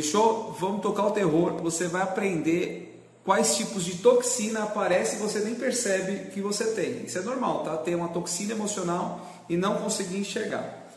[0.00, 0.56] Fechou?
[0.58, 1.56] Vamos tocar o terror.
[1.62, 7.04] Você vai aprender quais tipos de toxina aparece e você nem percebe que você tem.
[7.04, 7.76] Isso é normal, tá?
[7.76, 10.88] Ter uma toxina emocional e não conseguir enxergar.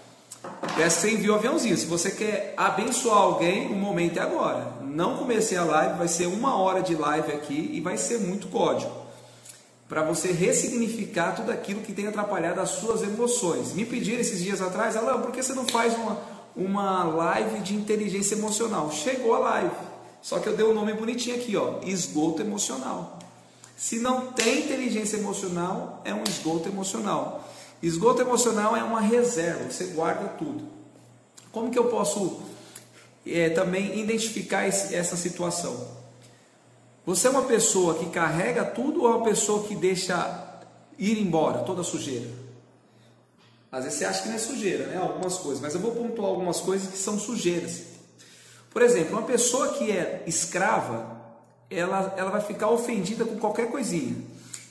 [0.73, 1.77] Que você envie o aviãozinho.
[1.77, 4.71] Se você quer abençoar alguém, o momento é agora.
[4.81, 8.47] Não comecei a live, vai ser uma hora de live aqui e vai ser muito
[8.47, 9.03] código.
[9.89, 13.73] Para você ressignificar tudo aquilo que tem atrapalhado as suas emoções.
[13.73, 16.17] Me pediram esses dias atrás, Alain, por que você não faz uma,
[16.55, 18.91] uma live de inteligência emocional?
[18.91, 19.75] Chegou a live.
[20.21, 23.19] Só que eu dei um nome bonitinho aqui, ó, esgoto emocional.
[23.75, 27.49] Se não tem inteligência emocional, é um esgoto emocional.
[27.81, 30.65] Esgoto emocional é uma reserva, você guarda tudo.
[31.51, 32.41] Como que eu posso
[33.27, 35.85] é, também identificar esse, essa situação?
[37.05, 40.61] Você é uma pessoa que carrega tudo ou é uma pessoa que deixa
[40.97, 42.42] ir embora toda sujeira?
[43.73, 44.97] Às vezes você acha que não é sujeira, né?
[44.97, 47.81] Algumas coisas, mas eu vou pontuar algumas coisas que são sujeiras.
[48.69, 51.19] Por exemplo, uma pessoa que é escrava,
[51.71, 54.15] ela, ela vai ficar ofendida com qualquer coisinha.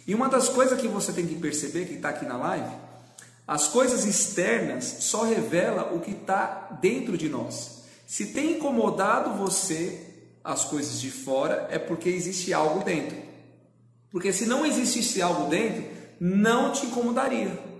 [0.06, 2.76] E uma das coisas que você tem que perceber, que está aqui na live,
[3.44, 7.82] as coisas externas só revela o que está dentro de nós.
[8.06, 10.00] Se tem incomodado você
[10.44, 13.16] as coisas de fora, é porque existe algo dentro.
[14.12, 15.84] Porque se não existisse algo dentro,
[16.20, 17.71] não te incomodaria.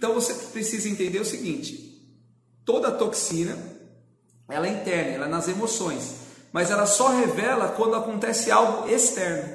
[0.00, 2.02] Então você precisa entender o seguinte:
[2.64, 3.54] toda toxina
[4.48, 6.14] ela é interna, ela é nas emoções,
[6.50, 9.54] mas ela só revela quando acontece algo externo.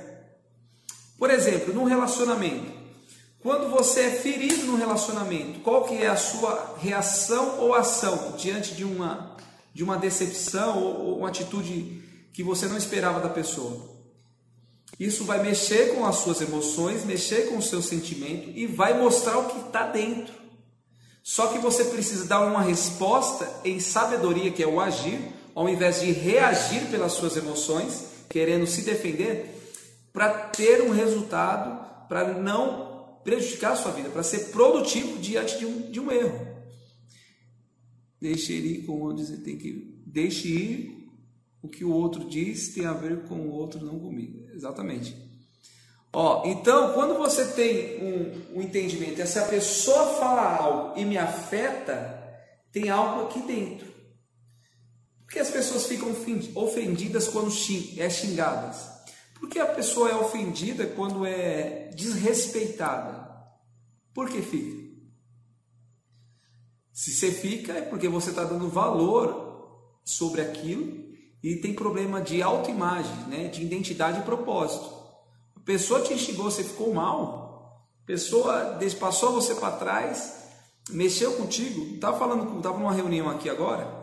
[1.17, 2.71] Por exemplo, num relacionamento,
[3.39, 8.75] quando você é ferido no relacionamento, qual que é a sua reação ou ação diante
[8.75, 9.35] de uma,
[9.73, 13.94] de uma decepção ou, ou uma atitude que você não esperava da pessoa?
[14.99, 19.37] Isso vai mexer com as suas emoções, mexer com o seu sentimento e vai mostrar
[19.37, 20.33] o que está dentro.
[21.21, 25.19] Só que você precisa dar uma resposta em sabedoria, que é o agir,
[25.53, 29.51] ao invés de reagir pelas suas emoções, querendo se defender,
[30.13, 35.65] para ter um resultado, para não prejudicar a sua vida, para ser produtivo diante de
[35.65, 36.47] um, de um erro.
[38.21, 39.99] Deixe ir com onde você tem que.
[40.05, 40.94] Deixe ir
[41.65, 44.47] o que o outro diz tem a ver com o outro, não comigo.
[44.53, 45.15] Exatamente.
[46.13, 51.17] Ó, então, quando você tem um, um entendimento, se a pessoa fala algo e me
[51.17, 52.23] afeta,
[52.71, 53.93] tem algo aqui dentro.
[55.25, 56.15] Por que as pessoas ficam
[56.55, 57.51] ofendidas quando
[57.97, 58.87] é xingadas?
[59.39, 63.25] Por que a pessoa é ofendida quando é desrespeitada?
[64.13, 64.85] Por que fica?
[66.93, 71.04] Se você fica, é porque você está dando valor sobre aquilo
[71.45, 73.49] e tem problema de autoimagem, né?
[73.49, 74.91] de identidade e propósito.
[75.55, 80.37] A pessoa te instigou, você ficou mal, a pessoa passou você para trás,
[80.89, 81.93] mexeu contigo.
[81.93, 84.01] Estava falando, estava numa reunião aqui agora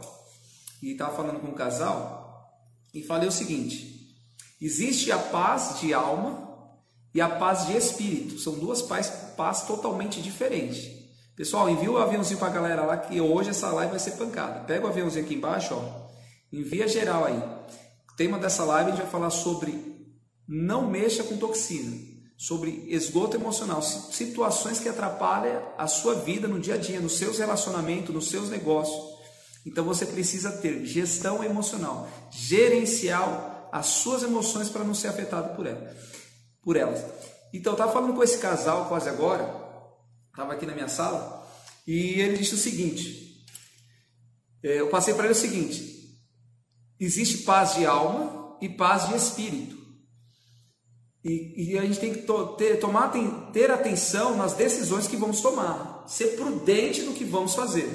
[0.80, 2.48] e estava falando com um casal
[2.94, 4.14] e falei o seguinte:
[4.60, 6.48] Existe a paz de alma
[7.12, 8.38] e a paz de espírito.
[8.38, 10.88] São duas paz, paz totalmente diferentes.
[11.34, 14.60] Pessoal, envia o aviãozinho para a galera lá que hoje essa live vai ser pancada.
[14.60, 16.01] Pega o aviãozinho aqui embaixo, ó.
[16.52, 17.38] Envia geral aí.
[18.12, 19.92] O tema dessa live a gente vai falar sobre
[20.46, 21.96] não mexa com toxina,
[22.36, 27.38] sobre esgoto emocional, situações que atrapalham a sua vida no dia a dia, nos seus
[27.38, 29.12] relacionamentos, nos seus negócios.
[29.64, 35.66] Então você precisa ter gestão emocional, gerencial as suas emoções para não ser afetado por,
[35.66, 35.96] ela,
[36.62, 37.02] por elas.
[37.52, 39.44] Então, eu estava falando com esse casal quase agora,
[40.30, 41.46] estava aqui na minha sala,
[41.86, 43.44] e ele disse o seguinte:
[44.62, 45.91] é, eu passei para ele o seguinte:
[47.04, 49.80] existe paz de alma e paz de espírito.
[51.24, 55.16] E, e a gente tem que to, ter, tomar, tem, ter atenção nas decisões que
[55.16, 57.88] vamos tomar, ser prudente no que vamos fazer,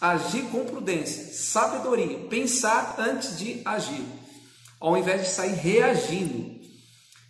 [0.00, 4.04] agir com prudência, sabedoria, pensar antes de agir
[4.82, 6.60] ao invés de sair reagindo.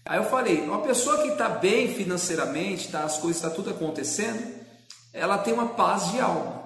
[0.07, 3.71] Aí eu falei, uma pessoa que está bem financeiramente, tá, as coisas estão tá tudo
[3.71, 4.43] acontecendo,
[5.13, 6.65] ela tem uma paz de alma,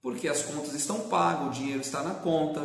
[0.00, 2.62] porque as contas estão pagas, o dinheiro está na conta,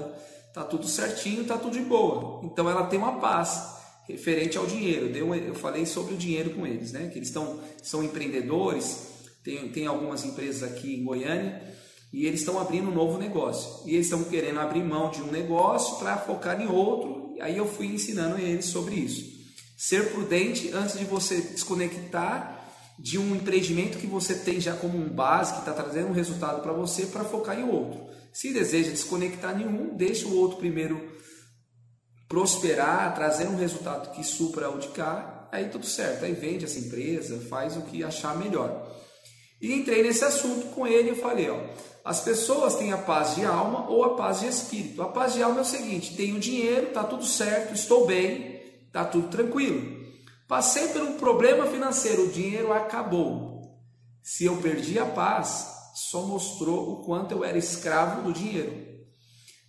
[0.51, 2.42] está tudo certinho, está tudo de boa.
[2.44, 5.07] Então ela tem uma paz referente ao dinheiro.
[5.15, 7.07] Eu falei sobre o dinheiro com eles, né?
[7.07, 9.07] Que eles estão são empreendedores,
[9.44, 11.62] tem, tem algumas empresas aqui em Goiânia
[12.13, 13.88] e eles estão abrindo um novo negócio.
[13.89, 17.68] E eles estão querendo abrir mão de um negócio para focar em outro aí eu
[17.68, 19.25] fui ensinando eles sobre isso.
[19.75, 22.59] Ser prudente antes de você desconectar
[23.00, 26.62] de um empreendimento que você tem já como um base, que está trazendo um resultado
[26.62, 28.00] para você, para focar em outro.
[28.33, 31.19] Se deseja desconectar nenhum, deixa o outro primeiro
[32.28, 36.24] prosperar, trazer um resultado que supra o de cá, aí tudo certo.
[36.24, 38.89] Aí vende essa empresa, faz o que achar melhor.
[39.62, 41.60] E entrei nesse assunto com ele e falei, ó,
[42.04, 45.01] As pessoas têm a paz de alma ou a paz de espírito.
[45.04, 49.06] A paz de alma é o seguinte: tenho dinheiro, está tudo certo, estou bem, está
[49.06, 50.01] tudo tranquilo.
[50.48, 53.62] Passei por um problema financeiro, o dinheiro acabou.
[54.24, 55.68] Se eu perdi a paz,
[56.09, 58.89] só mostrou o quanto eu era escravo do dinheiro.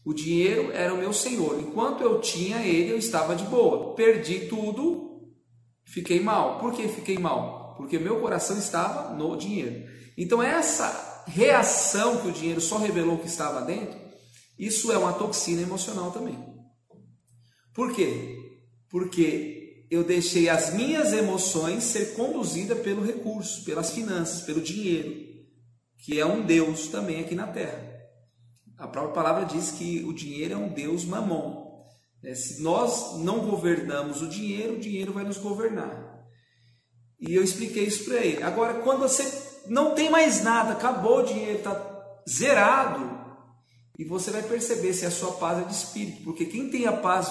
[0.05, 1.61] O dinheiro era o meu senhor.
[1.61, 3.95] Enquanto eu tinha ele, eu estava de boa.
[3.95, 5.31] Perdi tudo,
[5.85, 6.59] fiquei mal.
[6.59, 7.75] Por que fiquei mal?
[7.77, 9.89] Porque meu coração estava no dinheiro.
[10.17, 13.99] Então, essa reação que o dinheiro só revelou que estava dentro,
[14.59, 16.39] isso é uma toxina emocional também.
[17.75, 18.37] Por quê?
[18.91, 25.32] Porque eu deixei as minhas emoções ser conduzidas pelo recurso, pelas finanças, pelo dinheiro,
[26.03, 27.81] que é um Deus também aqui na terra.
[28.77, 31.85] A própria palavra diz que o dinheiro é um Deus mamon.
[32.21, 32.35] Né?
[32.35, 36.27] Se nós não governamos o dinheiro, o dinheiro vai nos governar.
[37.21, 38.43] E eu expliquei isso para ele.
[38.43, 43.23] Agora, quando você não tem mais nada, acabou o dinheiro, está zerado,
[43.97, 46.93] e você vai perceber se a sua paz é de espírito, porque quem tem a
[46.93, 47.29] paz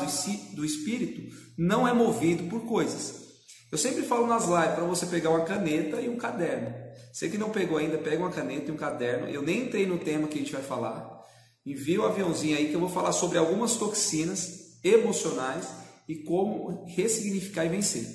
[0.54, 3.22] do espírito não é movido por coisas.
[3.70, 6.81] Eu sempre falo nas lives para você pegar uma caneta e um caderno.
[7.12, 9.28] Você que não pegou ainda, pega uma caneta e um caderno.
[9.28, 11.22] Eu nem entrei no tema que a gente vai falar.
[11.66, 15.68] Envia o aviãozinho aí que eu vou falar sobre algumas toxinas emocionais
[16.08, 18.08] e como ressignificar e vencer.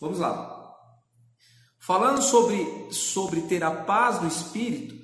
[0.00, 0.60] Vamos lá.
[1.80, 4.94] Falando sobre, sobre ter a paz do espírito,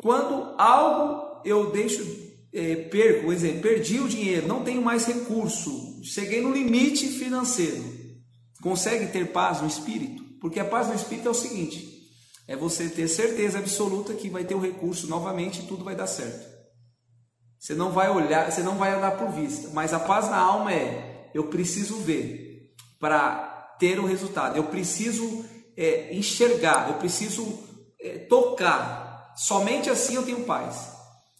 [0.00, 2.04] quando algo eu deixo,
[2.52, 7.82] é, perco, por exemplo, perdi o dinheiro, não tenho mais recurso, cheguei no limite financeiro,
[8.62, 10.22] consegue ter paz no espírito?
[10.40, 11.89] Porque a paz no espírito é o seguinte:
[12.50, 16.08] é você ter certeza absoluta que vai ter o recurso novamente e tudo vai dar
[16.08, 16.48] certo.
[17.56, 20.72] Você não vai olhar, você não vai andar por vista, mas a paz na alma
[20.72, 25.44] é: eu preciso ver para ter o resultado, eu preciso
[25.76, 27.56] é, enxergar, eu preciso
[28.00, 29.32] é, tocar.
[29.36, 30.90] Somente assim eu tenho paz.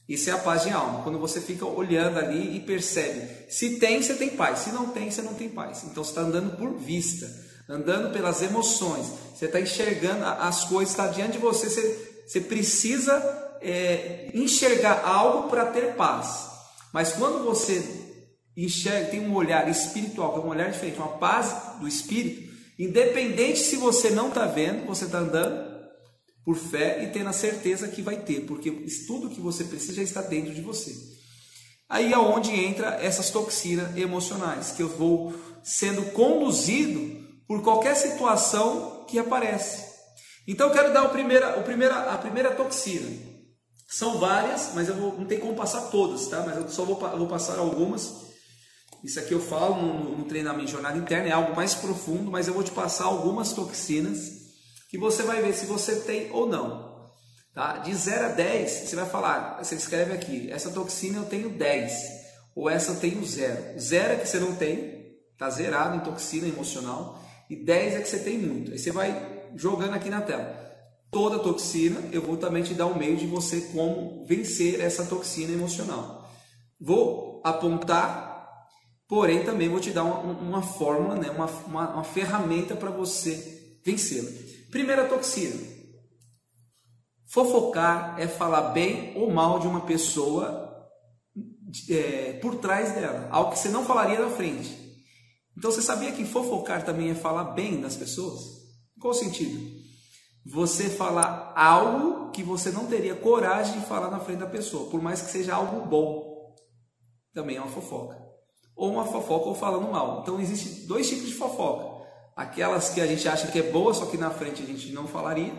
[0.08, 1.02] Isso é a paz de alma.
[1.02, 4.60] Quando você fica olhando ali e percebe, se tem, você tem paz.
[4.60, 5.82] Se não tem, você não tem paz.
[5.82, 7.26] Então você está andando por vista,
[7.70, 9.06] andando pelas emoções.
[9.34, 11.70] Você está enxergando as coisas, está diante de você.
[11.70, 16.48] Você, você precisa é, enxergar algo para ter paz.
[16.92, 17.82] Mas quando você
[18.56, 23.60] enxerga, tem um olhar espiritual, que é um olhar diferente, uma paz do espírito, independente
[23.60, 25.70] se você não está vendo, você está andando
[26.44, 28.70] por fé e tendo a certeza que vai ter, porque
[29.06, 30.92] tudo que você precisa já está dentro de você.
[31.88, 37.19] Aí é onde entra essas toxinas emocionais, que eu vou sendo conduzido
[37.50, 39.84] por qualquer situação que aparece.
[40.46, 43.10] Então eu quero dar o primeira, o primeira, a primeira toxina.
[43.88, 46.44] São várias, mas eu vou, não tem como passar todas, tá?
[46.46, 48.08] Mas eu só vou, vou passar algumas.
[49.02, 52.46] Isso aqui eu falo no, no treinamento de jornada interna, é algo mais profundo, mas
[52.46, 54.30] eu vou te passar algumas toxinas
[54.88, 57.10] que você vai ver se você tem ou não.
[57.52, 57.78] Tá?
[57.78, 61.92] De 0 a 10, você vai falar, você escreve aqui, essa toxina eu tenho 10,
[62.54, 63.76] ou essa eu tenho 0.
[63.76, 67.19] 0 é que você não tem, está zerado em toxina emocional,
[67.50, 68.72] e 10 é que você tem muito.
[68.72, 70.70] Aí você vai jogando aqui na tela
[71.10, 75.52] toda toxina, eu vou também te dar um meio de você como vencer essa toxina
[75.52, 76.30] emocional.
[76.80, 78.68] Vou apontar,
[79.08, 81.30] porém também vou te dar uma, uma fórmula, né?
[81.30, 84.30] uma, uma, uma ferramenta para você vencê-la.
[84.70, 85.60] Primeira toxina.
[87.26, 90.68] Fofocar é falar bem ou mal de uma pessoa
[91.88, 94.79] é, por trás dela, algo que você não falaria na frente.
[95.60, 98.40] Então você sabia que fofocar também é falar bem das pessoas?
[98.98, 99.78] Qual o sentido?
[100.44, 105.02] você falar algo que você não teria coragem de falar na frente da pessoa, por
[105.02, 106.54] mais que seja algo bom.
[107.32, 108.18] Também é uma fofoca.
[108.74, 110.20] Ou uma fofoca ou falando mal.
[110.22, 112.00] Então existem dois tipos de fofoca.
[112.34, 115.06] Aquelas que a gente acha que é boa, só que na frente a gente não
[115.06, 115.52] falaria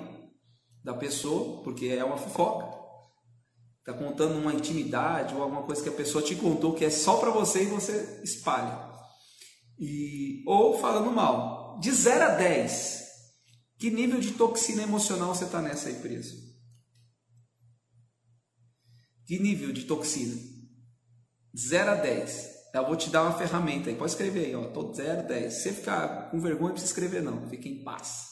[0.83, 2.81] da pessoa, porque é uma fofoca.
[3.79, 7.17] Está contando uma intimidade ou alguma coisa que a pessoa te contou que é só
[7.17, 8.90] para você e você espalha.
[9.81, 11.79] E, ou falando mal.
[11.79, 13.01] De 0 a 10,
[13.79, 16.37] que nível de toxina emocional você está nessa aí preso?
[19.25, 20.39] Que nível de toxina?
[21.57, 22.51] 0 a 10.
[22.75, 23.95] Eu vou te dar uma ferramenta aí.
[23.95, 24.67] Pode escrever aí, ó.
[24.67, 25.53] Tô 0 a 10.
[25.53, 27.49] Se você ficar com vergonha, não precisa escrever, não.
[27.49, 28.29] Fique em paz.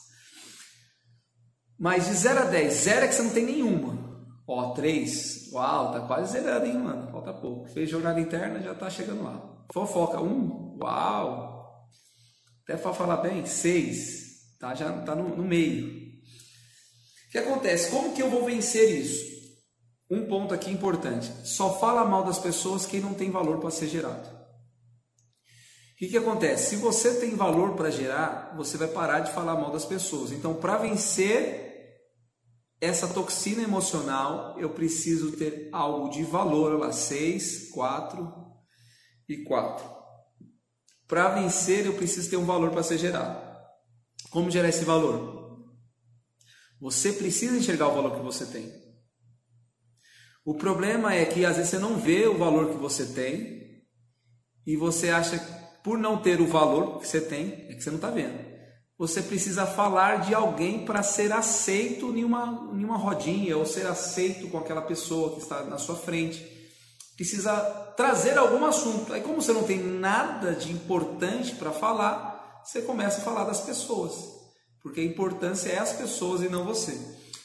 [1.80, 4.28] Mas de 0 a 10, 0 é que você não tem nenhuma.
[4.48, 5.52] Ó, 3.
[5.52, 7.12] Uau, tá quase zerando, hein, mano?
[7.12, 7.70] Falta pouco.
[7.70, 9.59] Fez jornada interna, já tá chegando lá.
[9.72, 10.26] Fofoca, 1.
[10.26, 10.78] Um.
[10.82, 11.90] Uau.
[12.64, 14.76] Até para falar bem, 6 tá?
[14.76, 15.88] já está no, no meio.
[15.88, 17.90] O que acontece?
[17.90, 19.30] Como que eu vou vencer isso?
[20.10, 23.88] Um ponto aqui importante: só fala mal das pessoas quem não tem valor para ser
[23.88, 24.28] gerado.
[24.28, 26.70] O que, que acontece?
[26.70, 30.32] Se você tem valor para gerar, você vai parar de falar mal das pessoas.
[30.32, 31.68] Então, para vencer
[32.80, 38.49] essa toxina emocional, eu preciso ter algo de valor, olha lá, 6, 4
[39.30, 39.88] e 4.
[41.08, 43.48] Para vencer, eu preciso ter um valor para ser gerado.
[44.30, 45.64] Como gerar esse valor?
[46.82, 48.72] Você precisa enxergar o valor que você tem.
[50.44, 53.86] O problema é que às vezes você não vê o valor que você tem
[54.66, 55.38] e você acha,
[55.84, 58.50] por não ter o valor que você tem, é que você não está vendo
[59.00, 63.88] você precisa falar de alguém para ser aceito em uma, em uma rodinha ou ser
[63.88, 66.59] aceito com aquela pessoa que está na sua frente.
[67.20, 67.54] Precisa
[67.98, 69.12] trazer algum assunto.
[69.12, 73.60] Aí, como você não tem nada de importante para falar, você começa a falar das
[73.60, 74.14] pessoas,
[74.82, 76.98] porque a importância é as pessoas e não você.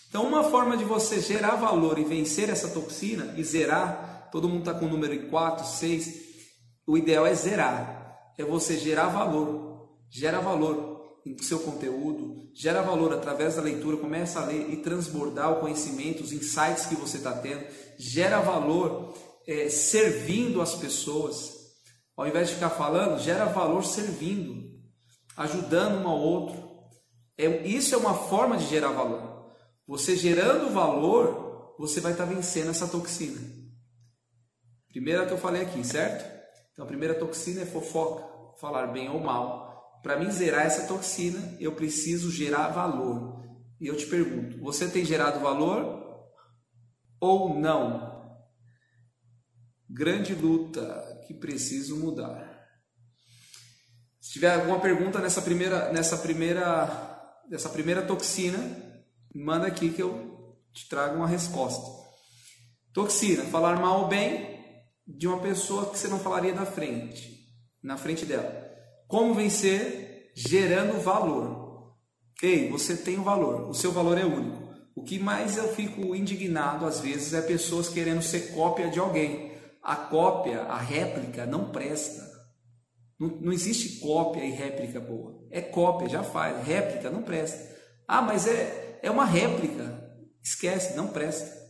[0.08, 4.60] Então, uma forma de você gerar valor e vencer essa toxina e zerar, todo mundo
[4.60, 6.20] está com o número 4, 6,
[6.86, 13.12] o ideal é zerar, é você gerar valor, gera valor em seu conteúdo, gera valor
[13.12, 17.32] através da leitura, começa a ler e transbordar o conhecimento, os insights que você está
[17.32, 17.64] tendo,
[17.98, 19.12] gera valor
[19.46, 21.52] é, servindo as pessoas.
[22.16, 24.70] Ao invés de ficar falando, gera valor servindo,
[25.36, 26.62] ajudando um ao outro.
[27.36, 29.52] É, isso é uma forma de gerar valor.
[29.86, 33.40] Você gerando valor, você vai estar tá vencendo essa toxina.
[34.88, 36.24] Primeira que eu falei aqui, certo?
[36.72, 38.24] Então a primeira toxina é fofoca,
[38.60, 39.64] falar bem ou mal
[40.04, 43.42] para mim zerar essa toxina, eu preciso gerar valor.
[43.80, 46.28] E eu te pergunto, você tem gerado valor
[47.18, 48.13] ou não?
[49.96, 52.52] Grande luta que preciso mudar.
[54.20, 58.58] Se tiver alguma pergunta nessa primeira, nessa primeira, nessa primeira toxina,
[59.32, 61.88] manda aqui que eu te trago uma resposta.
[62.92, 64.58] Toxina, falar mal ou bem
[65.06, 67.46] de uma pessoa que você não falaria na frente,
[67.80, 68.52] na frente dela.
[69.06, 70.32] Como vencer?
[70.34, 71.94] Gerando valor.
[72.42, 74.74] Ei, você tem um valor, o seu valor é único.
[74.96, 79.53] O que mais eu fico indignado às vezes é pessoas querendo ser cópia de alguém.
[79.84, 82.26] A cópia, a réplica não presta.
[83.20, 85.46] Não, não existe cópia e réplica boa.
[85.50, 86.66] É cópia, já faz.
[86.66, 87.70] Réplica não presta.
[88.08, 90.02] Ah, mas é, é uma réplica.
[90.42, 91.62] Esquece, não presta.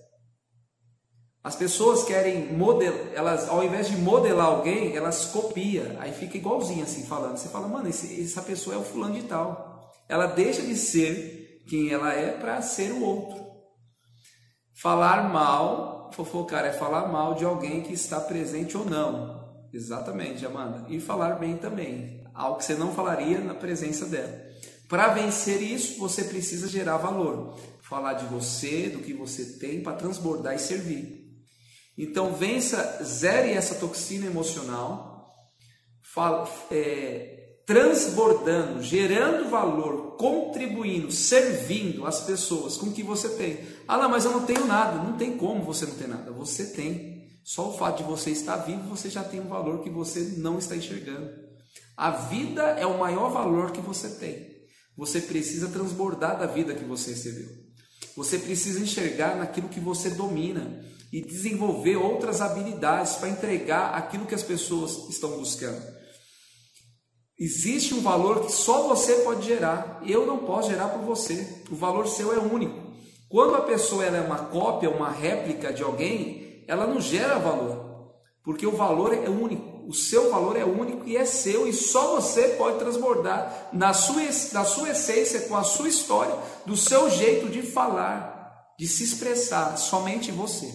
[1.42, 6.82] As pessoas querem modelar, elas ao invés de modelar alguém, elas copiam, aí fica igualzinho
[6.82, 7.36] assim falando.
[7.36, 9.92] Você fala, mano, esse, essa pessoa é o fulano de tal.
[10.08, 13.44] Ela deixa de ser quem ela é para ser o outro.
[14.80, 19.44] Falar mal, fofocar é falar mal de alguém que está presente ou não.
[19.72, 20.86] Exatamente, Amanda.
[20.88, 24.44] E falar bem também, algo que você não falaria na presença dela.
[24.88, 27.58] Para vencer isso, você precisa gerar valor.
[27.82, 31.24] Falar de você, do que você tem para transbordar e servir.
[31.98, 35.32] Então vença, zere essa toxina emocional,
[36.02, 37.33] fala, é,
[37.66, 43.60] transbordando, gerando valor, contribuindo, servindo as pessoas com o que você tem.
[43.88, 45.02] Ah, não, mas eu não tenho nada.
[45.02, 46.30] Não tem como você não ter nada.
[46.32, 47.14] Você tem.
[47.42, 50.58] Só o fato de você estar vivo, você já tem um valor que você não
[50.58, 51.30] está enxergando.
[51.96, 54.54] A vida é o maior valor que você tem.
[54.96, 57.48] Você precisa transbordar da vida que você recebeu.
[58.16, 64.34] Você precisa enxergar naquilo que você domina e desenvolver outras habilidades para entregar aquilo que
[64.34, 65.93] as pessoas estão buscando.
[67.38, 70.00] Existe um valor que só você pode gerar.
[70.06, 71.62] Eu não posso gerar por você.
[71.70, 72.84] O valor seu é único.
[73.28, 78.14] Quando a pessoa é uma cópia, uma réplica de alguém, ela não gera valor,
[78.44, 79.88] porque o valor é único.
[79.88, 84.22] O seu valor é único e é seu, e só você pode transbordar na sua,
[84.52, 89.76] na sua essência, com a sua história, do seu jeito de falar, de se expressar,
[89.76, 90.72] somente você.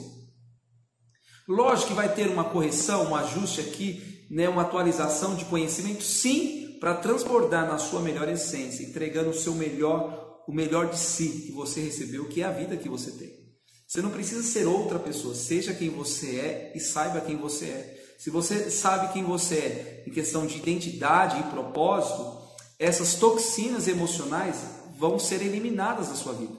[1.48, 6.78] Lógico que vai ter uma correção, um ajuste aqui, né, uma atualização de conhecimento, sim,
[6.80, 11.52] para transbordar na sua melhor essência, entregando o seu melhor, o melhor de si que
[11.52, 13.40] você recebeu, que é a vida que você tem.
[13.88, 18.00] Você não precisa ser outra pessoa, seja quem você é e saiba quem você é.
[18.20, 22.38] Se você sabe quem você é em questão de identidade e propósito,
[22.78, 24.58] essas toxinas emocionais
[24.98, 26.54] vão ser eliminadas da sua vida,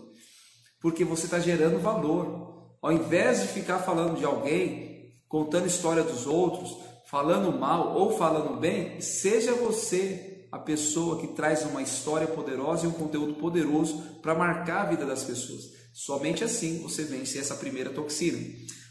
[0.81, 6.27] porque você está gerando valor, ao invés de ficar falando de alguém, contando história dos
[6.27, 6.77] outros,
[7.11, 12.89] falando mal ou falando bem, seja você a pessoa que traz uma história poderosa e
[12.89, 15.65] um conteúdo poderoso para marcar a vida das pessoas.
[15.93, 18.39] Somente assim você vence essa primeira toxina.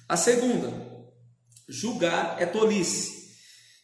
[0.07, 0.69] A segunda,
[1.69, 3.29] julgar é tolice,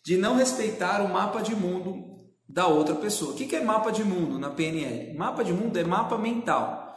[0.03, 2.15] de não respeitar o mapa de mundo
[2.47, 3.31] da outra pessoa.
[3.31, 5.17] O que é mapa de mundo na PNL?
[5.17, 6.93] Mapa de mundo é mapa mental.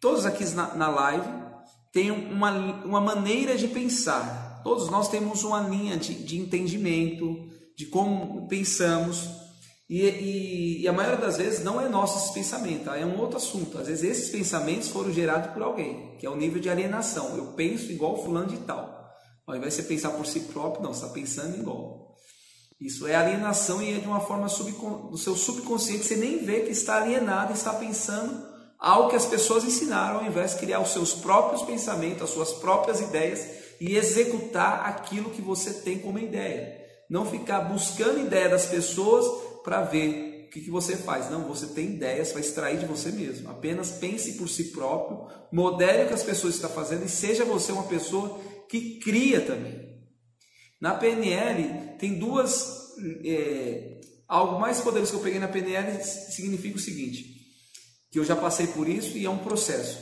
[0.00, 1.28] Todos aqui na, live
[1.92, 2.50] tem uma,
[2.84, 4.49] uma maneira de pensar.
[4.62, 9.28] Todos nós temos uma linha de, de entendimento, de como pensamos.
[9.88, 12.96] E, e, e, a maioria das vezes não é nosso esse pensamento, tá?
[12.96, 13.78] é um outro assunto.
[13.78, 17.36] Às vezes esses pensamentos foram gerados por alguém, que é o nível de alienação.
[17.36, 19.00] Eu penso igual fulano de tal.
[19.46, 22.14] Ao invés de você pensar por si próprio, não, você está pensando igual.
[22.80, 25.10] Isso é alienação e é de uma forma subcon...
[25.10, 28.48] do seu subconsciente, você nem vê que está alienado, está pensando
[28.78, 32.52] algo que as pessoas ensinaram, ao invés de criar os seus próprios pensamentos, as suas
[32.52, 36.78] próprias ideias e executar aquilo que você tem como ideia.
[37.08, 39.24] Não ficar buscando ideia das pessoas
[39.64, 41.30] para ver o que, que você faz.
[41.30, 43.48] Não, você tem ideias, vai extrair de você mesmo.
[43.50, 47.72] Apenas pense por si próprio, modere o que as pessoas estão fazendo e seja você
[47.72, 49.90] uma pessoa que cria também.
[50.80, 52.94] Na PNL tem duas.
[53.24, 57.24] É, algo mais poderoso que eu peguei na PNL significa o seguinte:
[58.10, 59.98] que eu já passei por isso e é um processo.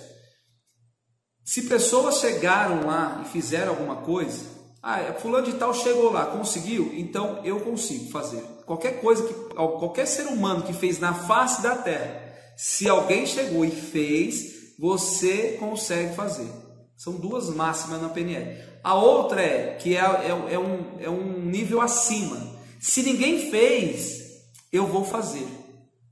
[1.49, 4.45] Se pessoas chegaram lá e fizeram alguma coisa,
[4.83, 8.43] ah, é, fulano de tal chegou lá, conseguiu, então eu consigo fazer.
[8.67, 12.21] Qualquer coisa que qualquer ser humano que fez na face da terra,
[12.55, 16.53] se alguém chegou e fez, você consegue fazer.
[16.95, 18.63] São duas máximas na PNL.
[18.85, 22.37] A outra é que é, é, é, um, é um nível acima.
[22.79, 24.21] Se ninguém fez,
[24.71, 25.49] eu vou fazer.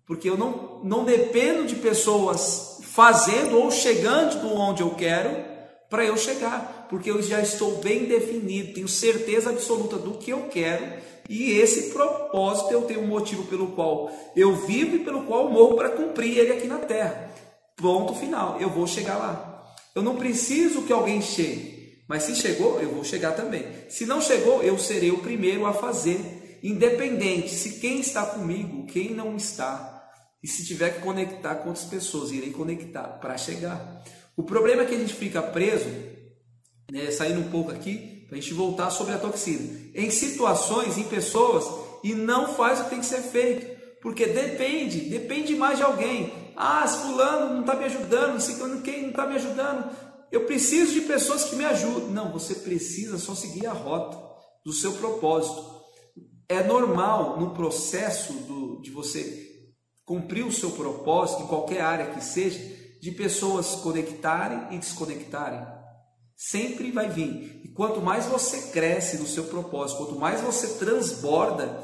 [0.06, 5.36] Porque eu não, não dependo de pessoas fazendo ou chegando onde eu quero
[5.90, 6.86] para eu chegar.
[6.88, 10.84] Porque eu já estou bem definido, tenho certeza absoluta do que eu quero.
[11.28, 15.76] E esse propósito eu tenho um motivo pelo qual eu vivo e pelo qual morro
[15.76, 17.30] para cumprir ele aqui na terra.
[17.76, 18.56] Ponto final.
[18.58, 19.74] Eu vou chegar lá.
[19.94, 23.66] Eu não preciso que alguém chegue, mas se chegou, eu vou chegar também.
[23.90, 29.10] Se não chegou, eu serei o primeiro a fazer, independente se quem está comigo, quem
[29.10, 29.95] não está.
[30.42, 34.04] E se tiver que conectar com outras pessoas, irei conectar para chegar.
[34.36, 35.88] O problema é que a gente fica preso,
[36.90, 41.04] né, saindo um pouco aqui, para a gente voltar sobre a toxina, em situações, em
[41.04, 41.64] pessoas,
[42.02, 43.76] e não faz o que tem que ser feito.
[44.02, 46.32] Porque depende, depende mais de alguém.
[46.56, 49.90] Ah, fulano não está me ajudando, se quem não está me ajudando,
[50.30, 52.10] eu preciso de pessoas que me ajudem.
[52.10, 54.18] Não, você precisa só seguir a rota
[54.64, 55.64] do seu propósito.
[56.48, 59.45] É normal no processo do, de você
[60.06, 62.58] cumprir o seu propósito, em qualquer área que seja,
[63.02, 65.60] de pessoas conectarem e desconectarem.
[66.34, 67.60] Sempre vai vir.
[67.62, 71.78] E quanto mais você cresce no seu propósito, quanto mais você transborda,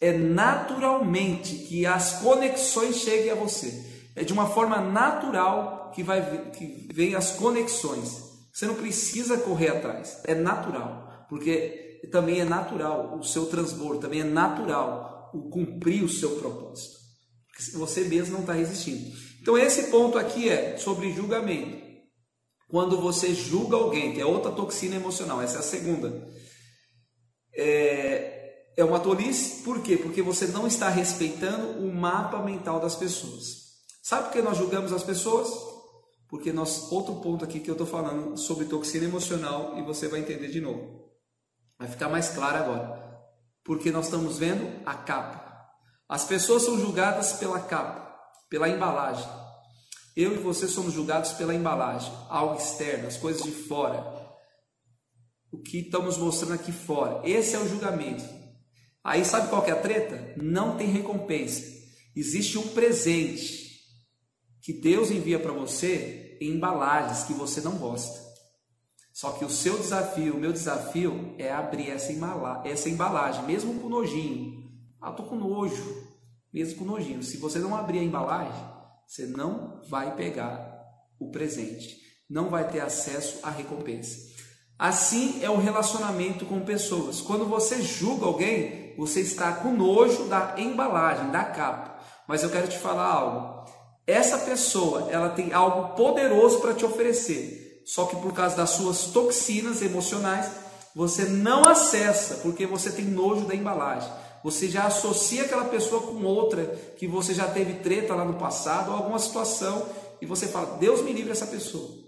[0.00, 6.50] é naturalmente que as conexões cheguem a você é de uma forma natural que vai
[6.50, 8.30] que vem as conexões.
[8.52, 14.20] Você não precisa correr atrás, é natural, porque também é natural o seu transbordo, também
[14.20, 16.98] é natural o cumprir o seu propósito,
[17.52, 19.14] porque você mesmo não está resistindo.
[19.40, 21.82] Então esse ponto aqui é sobre julgamento.
[22.68, 26.26] Quando você julga alguém, que é outra toxina emocional, essa é a segunda.
[27.54, 29.98] É, é uma tolice, por quê?
[29.98, 33.62] Porque você não está respeitando o mapa mental das pessoas.
[34.02, 35.48] Sabe por que nós julgamos as pessoas?
[36.28, 40.20] Porque nós, outro ponto aqui que eu estou falando sobre toxina emocional e você vai
[40.20, 41.10] entender de novo.
[41.78, 43.02] Vai ficar mais claro agora.
[43.62, 45.51] Porque nós estamos vendo a capa.
[46.12, 48.14] As pessoas são julgadas pela capa,
[48.50, 49.26] pela embalagem.
[50.14, 54.04] Eu e você somos julgados pela embalagem, algo externo, as coisas de fora.
[55.50, 57.26] O que estamos mostrando aqui fora.
[57.26, 58.22] Esse é o julgamento.
[59.02, 60.34] Aí sabe qual que é a treta?
[60.36, 61.62] Não tem recompensa.
[62.14, 63.80] Existe um presente
[64.60, 68.20] que Deus envia para você em embalagens que você não gosta.
[69.14, 73.80] Só que o seu desafio, o meu desafio é abrir essa, embala essa embalagem, mesmo
[73.80, 74.60] com nojinho.
[75.02, 76.06] Ah, tô com nojo,
[76.52, 77.22] mesmo com nojinho.
[77.22, 78.64] Se você não abrir a embalagem,
[79.06, 80.82] você não vai pegar
[81.18, 81.96] o presente,
[82.30, 84.16] não vai ter acesso à recompensa.
[84.78, 87.20] Assim é o relacionamento com pessoas.
[87.20, 92.00] Quando você julga alguém, você está com nojo da embalagem, da capa.
[92.26, 93.52] Mas eu quero te falar algo
[94.06, 99.06] essa pessoa ela tem algo poderoso para te oferecer, só que por causa das suas
[99.06, 100.50] toxinas emocionais
[100.94, 104.10] você não acessa porque você tem nojo da embalagem.
[104.42, 106.64] Você já associa aquela pessoa com outra
[106.96, 109.86] que você já teve treta lá no passado ou alguma situação
[110.20, 112.02] e você fala: Deus me livre essa pessoa.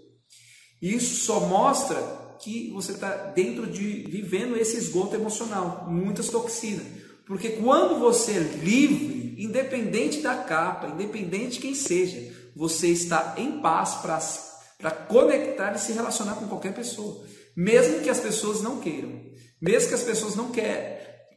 [0.81, 1.97] Isso só mostra
[2.41, 6.85] que você está dentro de vivendo esse esgoto emocional, muitas toxinas.
[7.25, 13.61] Porque quando você é livre independente da capa, independente de quem seja, você está em
[13.61, 13.95] paz
[14.77, 19.21] para conectar e se relacionar com qualquer pessoa, mesmo que as pessoas não queiram,
[19.61, 20.94] mesmo que as pessoas não querem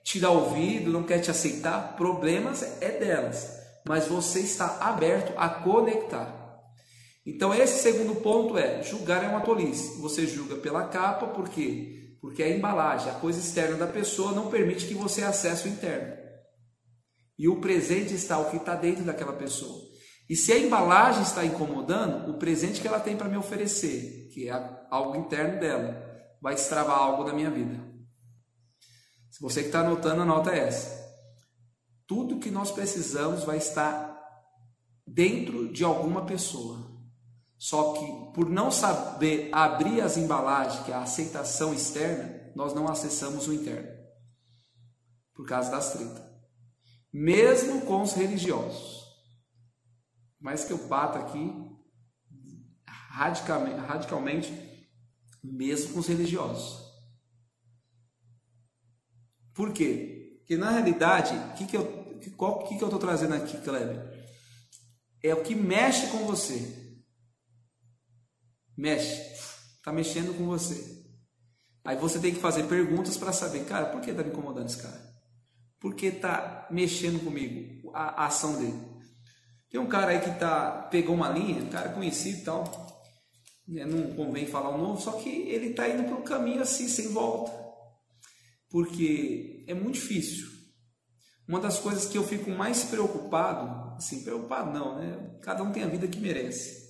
[0.09, 6.35] te ouvido, não querem te aceitar, problemas é delas, mas você está aberto a conectar.
[7.27, 10.01] Então esse segundo ponto é, julgar é uma tolice.
[10.01, 12.17] Você julga pela capa, por quê?
[12.23, 16.17] Porque a embalagem, a coisa externa da pessoa não permite que você acesse o interno.
[17.39, 19.79] E o presente está o que está dentro daquela pessoa.
[20.27, 24.49] E se a embalagem está incomodando, o presente que ela tem para me oferecer, que
[24.49, 26.03] é algo interno dela,
[26.41, 27.88] vai destravar algo da minha vida.
[29.39, 30.99] Se você que está anotando, anota essa.
[32.09, 34.21] Tudo que nós precisamos vai estar
[35.07, 36.91] dentro de alguma pessoa.
[37.57, 42.89] Só que por não saber abrir as embalagens, que é a aceitação externa, nós não
[42.89, 43.89] acessamos o interno.
[45.33, 46.21] Por causa das tretas.
[47.13, 49.05] Mesmo com os religiosos.
[50.41, 51.49] Mas que eu bato aqui
[52.85, 54.89] radicalmente, radicalmente
[55.45, 56.88] mesmo com os religiosos.
[59.59, 60.37] Por quê?
[60.39, 64.09] Porque na realidade, que, que eu que, qual, que, que eu estou trazendo aqui, Kleber?
[65.21, 66.97] É o que mexe com você.
[68.77, 69.21] Mexe.
[69.77, 71.05] Está mexendo com você.
[71.85, 74.81] Aí você tem que fazer perguntas para saber, cara, por que está me incomodando esse
[74.81, 75.13] cara?
[75.81, 78.81] Por que está mexendo comigo a, a, ação dele?
[79.69, 83.05] Tem um cara aí que tá, pegou uma linha, um cara conhecido e tal,
[83.67, 86.87] né, não convém falar o nome, só que ele está indo para um caminho assim,
[86.87, 87.68] sem volta.
[88.71, 90.47] Porque é muito difícil.
[91.49, 95.39] Uma das coisas que eu fico mais preocupado, assim, preocupado não, né?
[95.41, 96.87] Cada um tem a vida que merece.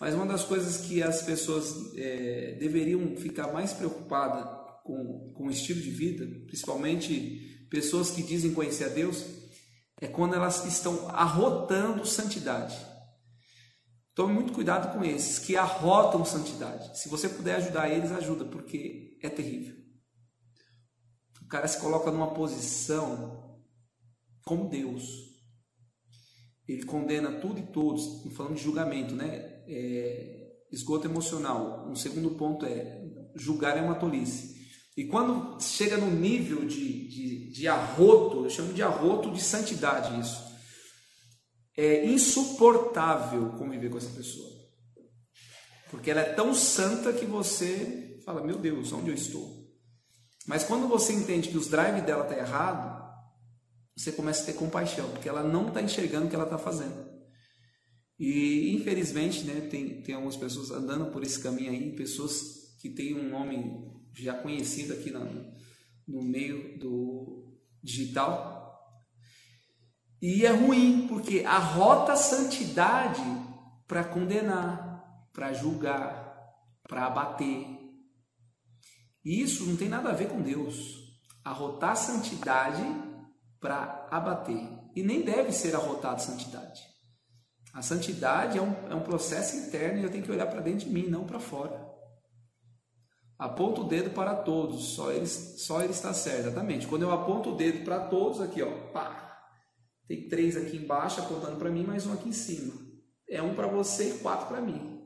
[0.00, 4.44] Mas uma das coisas que as pessoas é, deveriam ficar mais preocupadas
[4.82, 9.24] com, com o estilo de vida, principalmente pessoas que dizem conhecer a Deus,
[10.00, 12.76] é quando elas estão arrotando santidade.
[14.14, 16.98] Tome muito cuidado com esses que arrotam santidade.
[17.00, 19.83] Se você puder ajudar eles, ajuda, porque é terrível.
[21.44, 23.60] O cara se coloca numa posição
[24.44, 25.04] como Deus.
[26.66, 29.54] Ele condena tudo e todos, falando de julgamento, né?
[29.66, 31.88] é, esgoto emocional.
[31.88, 33.02] Um segundo ponto é
[33.34, 34.54] julgar é uma tolice.
[34.96, 40.20] E quando chega no nível de, de, de arroto, eu chamo de arroto de santidade
[40.20, 40.44] isso,
[41.76, 44.48] é insuportável conviver com essa pessoa.
[45.90, 49.63] Porque ela é tão santa que você fala, meu Deus, onde eu estou?
[50.46, 53.02] Mas quando você entende que os drive dela está errado,
[53.96, 57.12] você começa a ter compaixão, porque ela não está enxergando o que ela está fazendo.
[58.18, 63.14] E infelizmente, né, tem, tem algumas pessoas andando por esse caminho aí, pessoas que têm
[63.14, 65.24] um nome já conhecido aqui no,
[66.06, 68.54] no meio do digital.
[70.20, 73.22] E é ruim, porque a santidade
[73.86, 76.24] para condenar, para julgar,
[76.88, 77.73] para abater.
[79.24, 81.02] E isso não tem nada a ver com Deus.
[81.42, 82.82] Arrotar santidade
[83.60, 84.68] para abater.
[84.94, 86.82] E nem deve ser arrotado santidade.
[87.72, 90.86] A santidade é um, é um processo interno e eu tenho que olhar para dentro
[90.86, 91.84] de mim, não para fora.
[93.36, 96.86] Aponto o dedo para todos, só ele, só ele está certo, exatamente.
[96.86, 99.24] Quando eu aponto o dedo para todos, aqui, ó, pá,
[100.06, 102.72] tem três aqui embaixo apontando para mim, mais um aqui em cima.
[103.28, 105.00] É um para você e quatro para mim.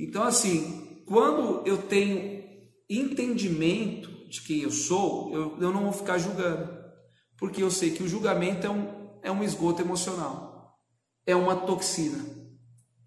[0.00, 2.37] Então, assim, quando eu tenho
[2.88, 6.76] entendimento de quem eu sou, eu, eu não vou ficar julgando,
[7.36, 10.48] porque eu sei que o julgamento é um, é um esgoto emocional
[11.28, 12.24] é uma toxina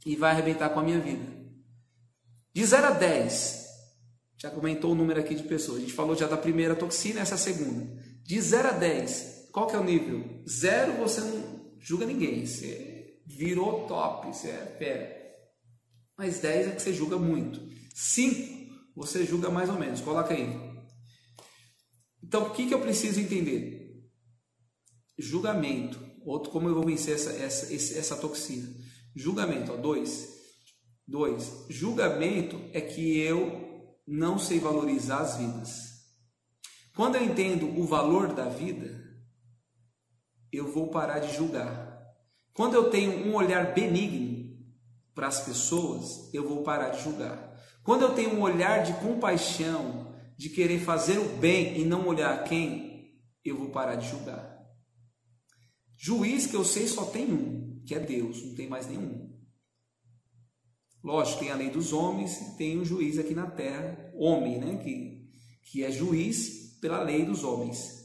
[0.05, 1.25] e vai arrebentar com a minha vida.
[2.53, 3.65] De 0 a 10,
[4.37, 5.79] já comentou o número aqui de pessoas.
[5.79, 7.99] A gente falou já da primeira toxina, essa é a segunda.
[8.23, 10.43] De 0 a 10, qual que é o nível?
[10.47, 15.21] 0 você não julga ninguém, você virou top, você é fera.
[16.15, 17.59] Mas 10 é que você julga muito.
[17.95, 18.60] 5
[19.01, 20.59] você julga mais ou menos, coloca aí.
[22.23, 23.79] Então o que, que eu preciso entender?
[25.17, 28.69] Julgamento Outro, como eu vou vencer essa, essa, essa toxina?
[29.15, 30.39] Julgamento, ó, dois.
[31.07, 31.65] Dois.
[31.69, 35.69] Julgamento é que eu não sei valorizar as vidas.
[36.95, 39.01] Quando eu entendo o valor da vida,
[40.51, 41.89] eu vou parar de julgar.
[42.53, 44.55] Quando eu tenho um olhar benigno
[45.15, 47.50] para as pessoas, eu vou parar de julgar.
[47.83, 52.43] Quando eu tenho um olhar de compaixão, de querer fazer o bem e não olhar
[52.43, 53.11] quem,
[53.43, 54.51] eu vou parar de julgar.
[55.97, 59.31] Juiz que eu sei só tem um, que é Deus, não tem mais nenhum.
[61.03, 64.77] Lógico, tem a lei dos homens e tem o juiz aqui na terra, homem, né?
[64.83, 65.27] Que,
[65.63, 68.01] que é juiz pela lei dos homens.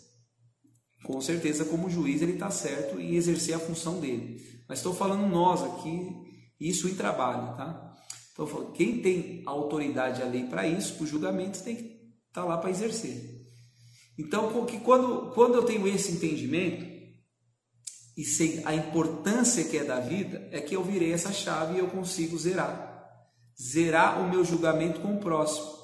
[1.04, 4.40] Com certeza, como juiz, ele está certo em exercer a função dele.
[4.68, 6.10] Mas estou falando nós aqui,
[6.58, 7.85] isso em trabalho, tá?
[8.38, 11.82] Então, quem tem autoridade, a lei para isso, o julgamento, tem que
[12.28, 13.40] estar tá lá para exercer.
[14.18, 16.84] Então, que quando, quando eu tenho esse entendimento,
[18.14, 21.78] e sei a importância que é da vida, é que eu virei essa chave e
[21.78, 22.94] eu consigo zerar.
[23.60, 25.74] Zerar o meu julgamento com o próximo.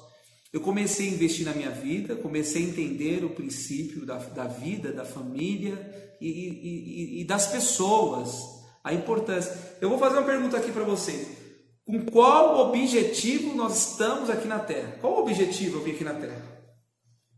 [0.51, 4.91] Eu comecei a investir na minha vida, comecei a entender o princípio da, da vida,
[4.91, 8.35] da família e, e, e das pessoas,
[8.83, 9.75] a importância.
[9.81, 11.42] Eu vou fazer uma pergunta aqui para vocês.
[11.85, 14.97] Com qual objetivo nós estamos aqui na Terra?
[15.01, 16.53] Qual o objetivo eu vim aqui na Terra?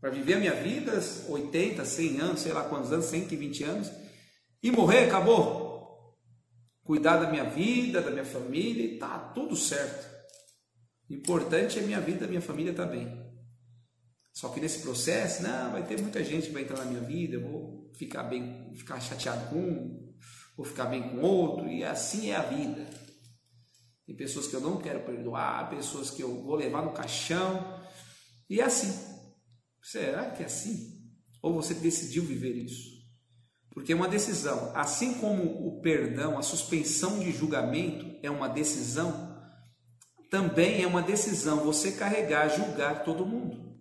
[0.00, 0.92] Para viver a minha vida,
[1.28, 3.90] 80, 100 anos, sei lá quantos anos, 120 anos,
[4.62, 6.16] e morrer, acabou?
[6.84, 10.06] Cuidar da minha vida, da minha família, e tá tudo certo.
[11.10, 13.26] O importante é minha vida, minha família tá bem.
[14.32, 17.34] Só que nesse processo, não, vai ter muita gente que vai entrar na minha vida,
[17.34, 20.14] eu vou ficar bem, ficar chateado com um,
[20.56, 22.86] vou ficar bem com outro, e assim é a vida.
[24.06, 27.82] Tem pessoas que eu não quero perdoar, pessoas que eu vou levar no caixão,
[28.48, 28.92] e é assim.
[29.82, 30.96] Será que é assim?
[31.42, 32.96] Ou você decidiu viver isso?
[33.72, 34.72] Porque é uma decisão.
[34.74, 39.36] Assim como o perdão, a suspensão de julgamento é uma decisão,
[40.30, 43.76] também é uma decisão você carregar, julgar todo mundo.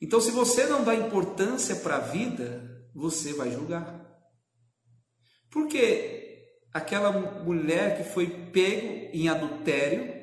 [0.00, 4.04] Então, se você não dá importância para a vida, você vai julgar.
[5.50, 6.15] Porque
[6.76, 10.14] aquela mulher que foi pego em adultério,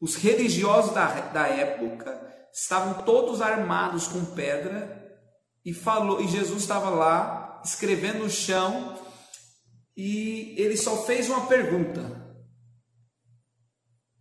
[0.00, 2.20] os religiosos da, da época
[2.52, 4.98] estavam todos armados com pedra
[5.64, 8.98] e falou e Jesus estava lá escrevendo no chão
[9.96, 12.00] e ele só fez uma pergunta: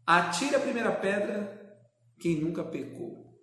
[0.06, 1.78] Atire a primeira pedra
[2.20, 3.38] quem nunca pecou.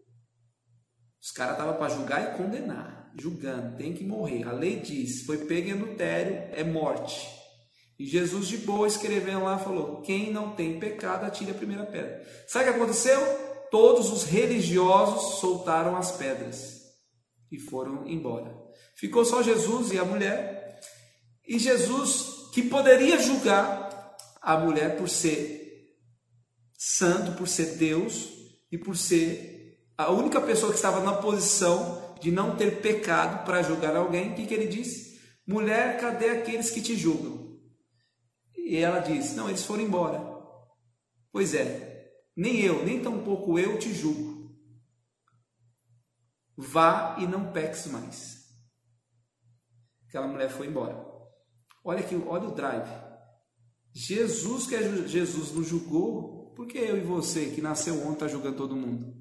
[1.20, 4.44] Os caras estavam para julgar e condenar, julgando, tem que morrer.
[4.44, 7.45] A lei diz: foi pego em adultério, é morte.
[7.98, 12.22] E Jesus de boa escrevendo lá falou: quem não tem pecado atire a primeira pedra.
[12.46, 13.46] Sabe o que aconteceu?
[13.70, 16.82] todos os religiosos soltaram as pedras
[17.50, 18.56] e foram embora.
[18.94, 20.80] Ficou só Jesus e a mulher.
[21.46, 25.94] E Jesus, que poderia julgar a mulher por ser
[26.76, 28.30] santo, por ser Deus
[28.70, 33.62] e por ser a única pessoa que estava na posição de não ter pecado para
[33.62, 35.20] julgar alguém, o que, que ele disse?
[35.46, 37.45] Mulher, cadê aqueles que te julgam?
[38.66, 40.20] E ela disse: Não, eles foram embora.
[41.30, 44.50] Pois é, nem eu, nem tampouco eu te julgo.
[46.56, 48.44] Vá e não peques mais.
[50.08, 51.06] Aquela mulher foi embora.
[51.84, 52.90] Olha aqui, olha o drive.
[53.94, 58.28] Jesus, que é Jesus, nos julgou, por que eu e você, que nasceu ontem, está
[58.28, 59.14] julgando todo mundo?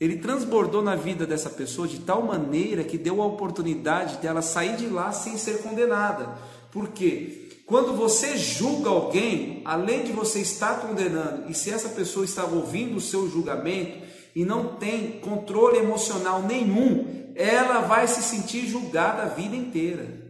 [0.00, 4.76] Ele transbordou na vida dessa pessoa de tal maneira que deu a oportunidade dela sair
[4.76, 6.36] de lá sem ser condenada.
[6.72, 7.43] Por quê?
[7.66, 12.96] Quando você julga alguém, além de você estar condenando, e se essa pessoa está ouvindo
[12.96, 19.28] o seu julgamento e não tem controle emocional nenhum, ela vai se sentir julgada a
[19.28, 20.22] vida inteira.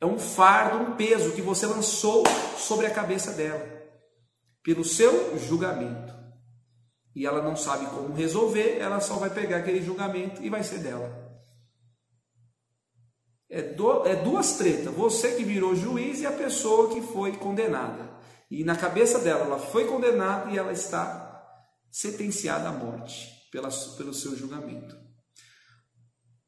[0.00, 2.24] É um fardo, um peso que você lançou
[2.56, 3.64] sobre a cabeça dela,
[4.62, 6.12] pelo seu julgamento.
[7.14, 10.78] E ela não sabe como resolver, ela só vai pegar aquele julgamento e vai ser
[10.78, 11.27] dela.
[13.50, 14.94] É, do, é duas tretas.
[14.94, 18.10] Você que virou juiz e a pessoa que foi condenada.
[18.50, 21.26] E na cabeça dela, ela foi condenada e ela está
[21.90, 24.96] sentenciada à morte pela, pelo seu julgamento.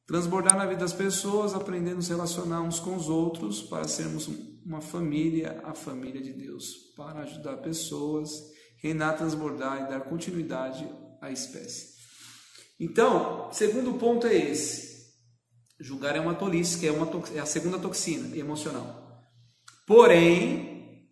[0.07, 4.29] Transbordar na vida das pessoas, aprendendo a se relacionar uns com os outros para sermos
[4.65, 8.31] uma família, a família de Deus, para ajudar pessoas,
[8.79, 10.89] reinar, transbordar e dar continuidade
[11.21, 11.91] à espécie.
[12.79, 14.90] Então, segundo ponto é esse
[15.81, 19.25] Julgar é uma tolice, que é, uma, é a segunda toxina emocional.
[19.87, 21.09] Porém,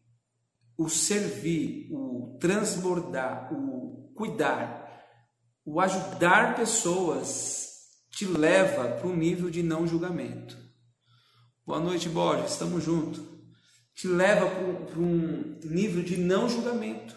[0.77, 4.87] o servir, o transbordar, o cuidar,
[5.65, 7.69] o ajudar pessoas
[8.11, 10.57] te leva para um nível de não julgamento.
[11.67, 13.21] Boa noite, Borges, estamos juntos.
[13.95, 17.17] Te leva para um nível de não julgamento.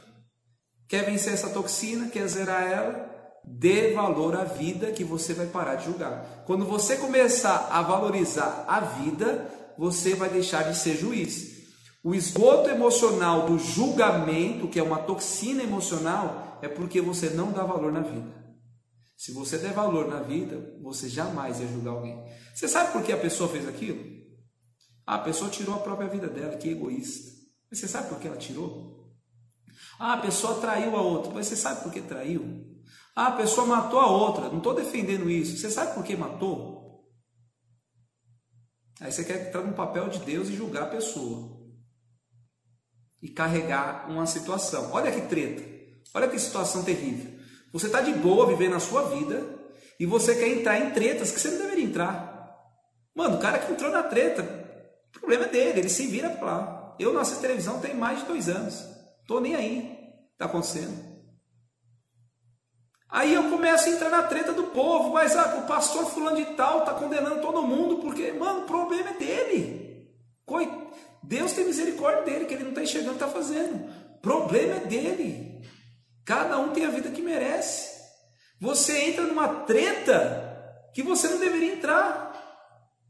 [0.88, 3.11] Quer vencer essa toxina, quer zerar ela,
[3.44, 6.44] Dê valor à vida que você vai parar de julgar.
[6.46, 11.62] Quando você começar a valorizar a vida, você vai deixar de ser juiz.
[12.04, 17.64] O esgoto emocional do julgamento, que é uma toxina emocional, é porque você não dá
[17.64, 18.42] valor na vida.
[19.16, 22.24] Se você der valor na vida, você jamais ia julgar alguém.
[22.56, 24.04] Você sabe por que a pessoa fez aquilo?
[25.06, 27.32] Ah, a pessoa tirou a própria vida dela, que egoísta.
[27.70, 29.14] Mas você sabe por que ela tirou?
[30.00, 31.32] Ah, a pessoa traiu a outra.
[31.32, 32.66] Mas você sabe por que traiu?
[33.16, 34.50] Ah, a pessoa matou a outra.
[34.50, 35.58] Não estou defendendo isso.
[35.58, 36.82] Você sabe por que matou?
[39.00, 41.60] Aí você quer entrar no papel de Deus e julgar a pessoa.
[43.22, 44.92] E carregar uma situação.
[44.94, 45.64] Olha que treta.
[46.14, 47.40] Olha que situação terrível.
[47.74, 49.60] Você está de boa vivendo a sua vida
[50.00, 52.32] e você quer entrar em tretas que você não deveria entrar.
[53.16, 54.44] Mano, o cara que entrou na treta,
[55.08, 56.96] o problema é dele, ele se vira para lá.
[57.00, 58.84] Eu assisto televisão tem mais de dois anos.
[59.28, 59.98] Tô nem aí.
[60.38, 61.11] Tá acontecendo.
[63.12, 66.46] Aí eu começo a entrar na treta do povo, mas ah, o pastor fulano de
[66.56, 69.82] tal está condenando todo mundo, porque, mano, o problema é dele.
[71.32, 73.90] Deus tem misericórdia dele, que ele não está enxergando está fazendo.
[74.22, 75.62] Problema é dele.
[76.26, 77.90] Cada um tem a vida que merece.
[78.60, 80.50] Você entra numa treta
[80.94, 82.32] que você não deveria entrar.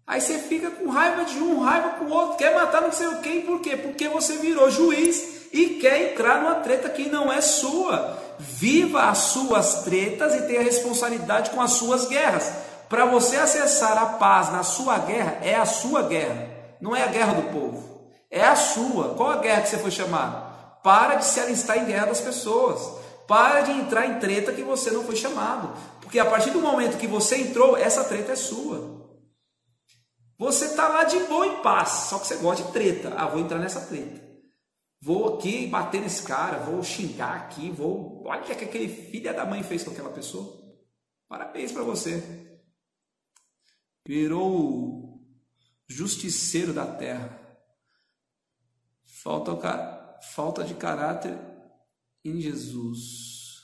[0.05, 3.07] Aí você fica com raiva de um, raiva com o outro, quer matar não sei
[3.23, 3.75] quem, por quê?
[3.75, 8.20] Porque você virou juiz e quer entrar numa treta que não é sua.
[8.41, 12.51] Viva as suas tretas e tenha responsabilidade com as suas guerras.
[12.89, 16.49] Para você acessar a paz na sua guerra, é a sua guerra,
[16.81, 18.11] não é a guerra do povo.
[18.31, 19.13] É a sua.
[19.13, 20.81] Qual a guerra que você foi chamado?
[20.81, 22.81] Para de se alistar em guerra das pessoas.
[23.27, 25.69] Para de entrar em treta que você não foi chamado.
[26.01, 29.01] Porque a partir do momento que você entrou, essa treta é sua.
[30.39, 33.13] Você está lá de boa em paz, só que você gosta de treta.
[33.15, 34.30] Ah, vou entrar nessa treta.
[35.01, 38.23] Vou aqui bater nesse cara, vou xingar aqui, vou.
[38.25, 40.61] Olha o que aquele filho da mãe fez com aquela pessoa.
[41.27, 42.59] Parabéns para você.
[44.05, 45.27] Virou o
[45.87, 47.39] justiceiro da terra.
[49.23, 51.35] Falta, falta de caráter
[52.23, 53.61] em Jesus.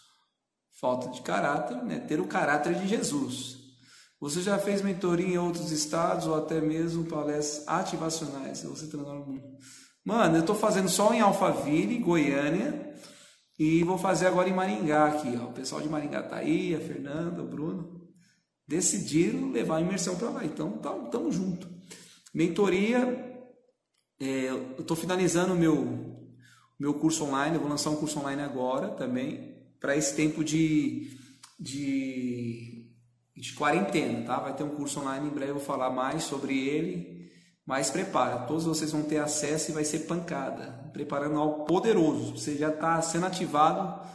[0.80, 2.00] Falta de caráter, né?
[2.00, 3.58] Ter o caráter de Jesus.
[4.20, 8.64] Você já fez mentoria em outros estados ou até mesmo palestras ativacionais?
[8.64, 9.58] Você transforma o mundo.
[10.08, 12.96] Mano, eu estou fazendo só em Alphaville, Goiânia,
[13.60, 15.48] e vou fazer agora em Maringá aqui, ó.
[15.48, 18.08] O pessoal de Maringá tá aí, a Fernanda, o Bruno,
[18.66, 20.46] decidiram levar a imersão para lá.
[20.46, 21.68] Então, estamos junto.
[22.34, 22.98] Mentoria,
[24.18, 26.16] é, eu estou finalizando o meu
[26.80, 31.18] meu curso online, eu vou lançar um curso online agora também para esse tempo de
[31.60, 32.94] de
[33.36, 34.40] de quarentena, tá?
[34.40, 37.17] Vai ter um curso online em breve, eu vou falar mais sobre ele
[37.68, 40.90] mas prepara, todos vocês vão ter acesso e vai ser pancada.
[40.94, 42.38] Preparando algo poderoso.
[42.38, 44.08] Você já está sendo ativado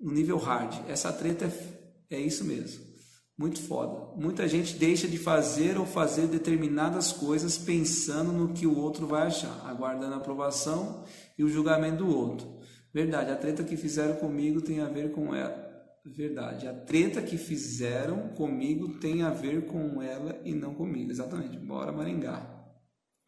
[0.00, 0.74] no nível hard.
[0.88, 1.44] Essa treta
[2.10, 2.84] é, é isso mesmo.
[3.38, 4.20] Muito foda.
[4.20, 9.28] Muita gente deixa de fazer ou fazer determinadas coisas pensando no que o outro vai
[9.28, 11.04] achar, aguardando a aprovação
[11.38, 12.48] e o julgamento do outro.
[12.92, 15.70] Verdade, a treta que fizeram comigo tem a ver com ela.
[16.04, 21.12] Verdade, a treta que fizeram comigo tem a ver com ela e não comigo.
[21.12, 21.56] Exatamente.
[21.56, 22.51] Bora Maringá.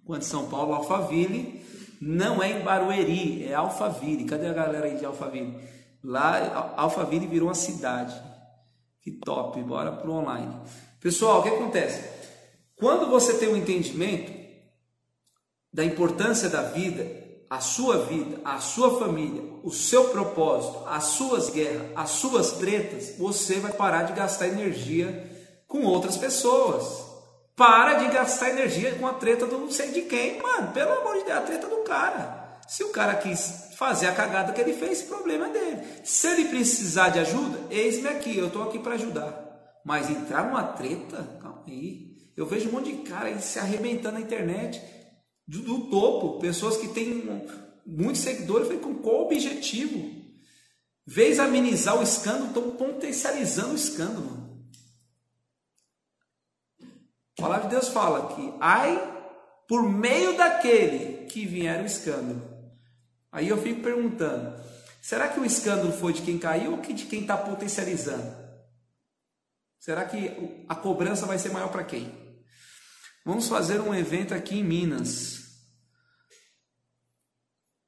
[0.04, 1.64] Quando São Paulo, Alphaville,
[2.00, 4.24] não é em Barueri, é Alphaville.
[4.24, 5.58] Cadê a galera aí de Alphaville?
[6.02, 8.14] Lá, Alphaville virou uma cidade.
[9.00, 10.54] Que top, bora pro online.
[11.00, 12.02] Pessoal, o que acontece?
[12.76, 14.32] Quando você tem um entendimento
[15.72, 21.50] da importância da vida, a sua vida, a sua família, o seu propósito, as suas
[21.50, 25.30] guerras, as suas tretas, você vai parar de gastar energia
[25.66, 27.03] com outras pessoas.
[27.56, 30.42] Para de gastar energia com a treta do não sei de quem.
[30.42, 32.58] Mano, pelo amor de Deus, a treta do cara.
[32.66, 35.82] Se o cara quis fazer a cagada que ele fez, problema é dele.
[36.02, 39.44] Se ele precisar de ajuda, eis-me aqui, eu estou aqui para ajudar.
[39.84, 42.14] Mas entrar numa treta, calma aí.
[42.36, 44.82] Eu vejo um monte de cara aí se arrebentando na internet,
[45.46, 47.22] do, do topo, pessoas que têm
[47.86, 50.24] muitos seguidores, falei, com qual objetivo?
[51.06, 54.43] Vez amenizar o escândalo, estão potencializando o escândalo.
[57.38, 59.12] A palavra de Deus fala que ai
[59.68, 62.55] por meio daquele que vier o escândalo.
[63.33, 64.55] Aí eu fico perguntando:
[65.03, 68.44] será que o escândalo foi de quem caiu ou de quem está potencializando?
[69.81, 72.11] Será que a cobrança vai ser maior para quem?
[73.25, 75.44] Vamos fazer um evento aqui em Minas.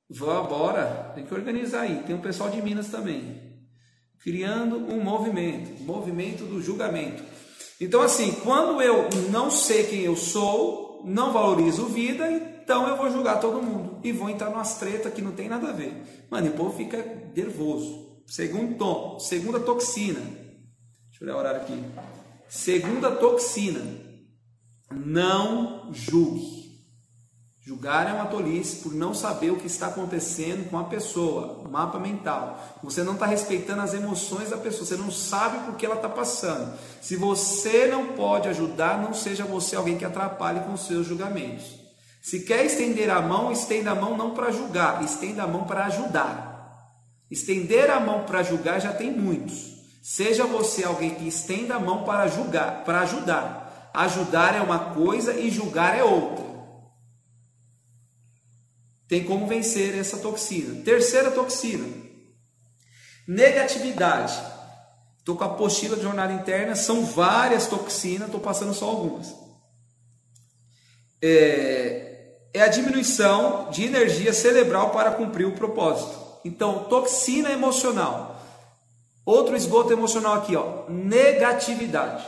[0.09, 2.03] Vamos, bora, tem que organizar aí.
[2.05, 3.67] Tem um pessoal de Minas também.
[4.21, 7.23] Criando um movimento, movimento do julgamento.
[7.81, 13.11] Então, assim, quando eu não sei quem eu sou, não valorizo vida, então eu vou
[13.11, 16.27] julgar todo mundo e vou entrar numas tretas que não tem nada a ver.
[16.31, 18.23] Mano, e o povo fica nervoso.
[18.27, 20.21] Segundo tom, segunda toxina.
[20.21, 21.85] Deixa eu olhar o horário aqui.
[22.49, 23.81] Segunda toxina.
[24.91, 26.66] Não julgue.
[27.69, 31.69] Julgar é uma tolice por não saber o que está acontecendo com a pessoa, o
[31.69, 32.65] mapa mental.
[32.81, 36.09] Você não está respeitando as emoções da pessoa, você não sabe por que ela está
[36.09, 36.79] passando.
[37.03, 41.65] Se você não pode ajudar, não seja você alguém que atrapalhe com seus julgamentos.
[42.23, 45.87] Se quer estender a mão, estenda a mão não para julgar, estenda a mão para
[45.87, 46.95] ajudar.
[47.29, 49.75] Estender a mão para julgar já tem muitos.
[50.05, 53.91] Seja você alguém que estenda a mão para julgar, para ajudar.
[53.93, 56.46] Ajudar é uma coisa e julgar é outra
[59.09, 60.83] tem como vencer essa toxina.
[60.83, 61.87] Terceira toxina,
[63.27, 64.35] negatividade.
[65.19, 69.35] Estou com a apostila de jornada interna, são várias toxinas, estou passando só algumas.
[71.21, 76.17] É, é a diminuição de energia cerebral para cumprir o propósito.
[76.45, 78.41] Então, toxina emocional.
[79.25, 82.25] Outro esgoto emocional aqui, ó, negatividade.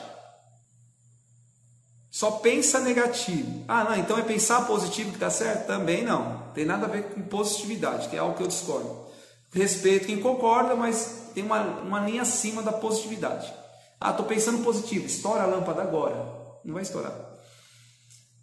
[2.19, 3.63] Só pensa negativo.
[3.69, 5.69] Ah, não, então é pensar positivo que dá certo?
[5.69, 6.51] Também não.
[6.53, 9.07] Tem nada a ver com positividade, que é algo que eu discordo.
[9.53, 13.55] Respeito quem concorda, mas tem uma, uma linha acima da positividade.
[14.01, 16.17] Ah, estou pensando positivo, estoura a lâmpada agora.
[16.65, 17.15] Não vai estourar.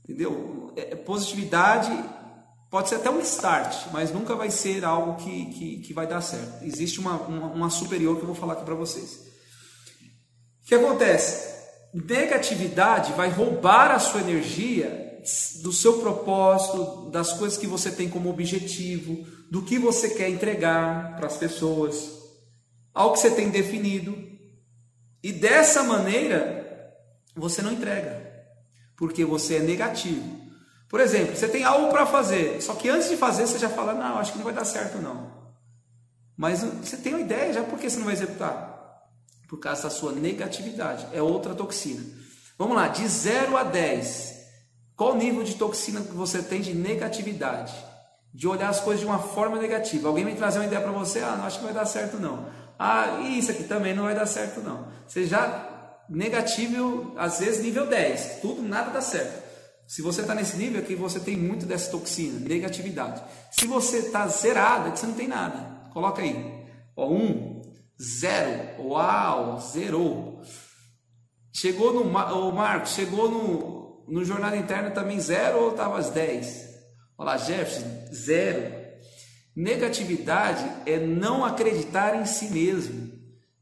[0.06, 0.72] Entendeu?
[0.78, 1.92] É, positividade
[2.72, 6.22] pode ser até um start, mas nunca vai ser algo que, que, que vai dar
[6.22, 6.64] certo.
[6.64, 9.16] Existe uma, uma, uma superior que eu vou falar aqui para vocês.
[10.64, 11.55] O que acontece?
[11.96, 15.18] Negatividade vai roubar a sua energia
[15.62, 21.16] do seu propósito, das coisas que você tem como objetivo, do que você quer entregar
[21.16, 22.12] para as pessoas,
[22.94, 24.14] ao que você tem definido.
[25.24, 26.94] E dessa maneira,
[27.34, 28.30] você não entrega,
[28.98, 30.42] porque você é negativo.
[30.90, 33.94] Por exemplo, você tem algo para fazer, só que antes de fazer você já fala:
[33.94, 35.32] Não, acho que não vai dar certo, não.
[36.36, 38.75] Mas você tem uma ideia já, por que você não vai executar?
[39.48, 42.04] Por causa da sua negatividade, é outra toxina.
[42.58, 44.34] Vamos lá, de 0 a 10,
[44.96, 47.74] qual nível de toxina que você tem de negatividade?
[48.34, 50.08] De olhar as coisas de uma forma negativa.
[50.08, 52.48] Alguém vem trazer uma ideia para você, ah, não acho que vai dar certo não.
[52.78, 54.88] Ah, isso aqui também não vai dar certo não.
[55.08, 55.72] Você já
[56.10, 59.44] negativo, às vezes nível 10, tudo, nada dá certo.
[59.88, 63.22] Se você está nesse nível aqui, você tem muito dessa toxina, negatividade.
[63.52, 65.90] Se você está zerado, é que você não tem nada.
[65.94, 66.66] Coloca aí.
[66.96, 67.55] Ó, um,
[68.02, 68.84] zero.
[68.88, 70.42] Uau, zerou.
[71.54, 72.02] Chegou no.
[72.02, 76.66] O Marcos, chegou no, no jornada interna também zero ou estava às 10?
[77.18, 78.86] Olha lá, Jefferson, zero.
[79.56, 83.10] Negatividade é não acreditar em si mesmo.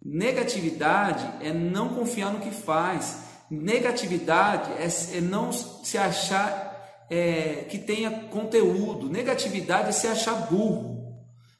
[0.04, 3.20] Negatividade é não confiar no que faz.
[3.50, 9.08] Negatividade é, é não se achar é, que tenha conteúdo.
[9.08, 10.94] Negatividade é se achar burro.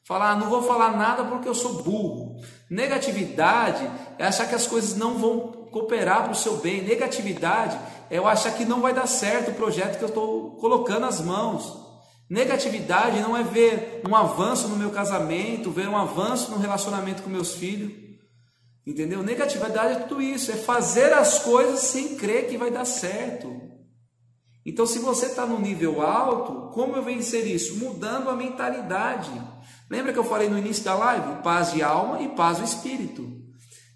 [0.06, 2.36] Falar, ah, não vou falar nada porque eu sou burro.
[2.74, 6.82] Negatividade é achar que as coisas não vão cooperar para o seu bem.
[6.82, 7.78] Negatividade
[8.10, 11.22] é eu achar que não vai dar certo o projeto que eu estou colocando as
[11.22, 11.72] mãos.
[12.28, 17.30] Negatividade não é ver um avanço no meu casamento, ver um avanço no relacionamento com
[17.30, 17.92] meus filhos.
[18.88, 19.22] Entendeu?
[19.22, 23.54] Negatividade é tudo isso, é fazer as coisas sem crer que vai dar certo.
[24.66, 27.78] Então, se você está no nível alto, como eu vencer isso?
[27.78, 29.30] Mudando a mentalidade.
[29.94, 31.44] Lembra que eu falei no início da live?
[31.44, 33.32] Paz de alma e paz do espírito.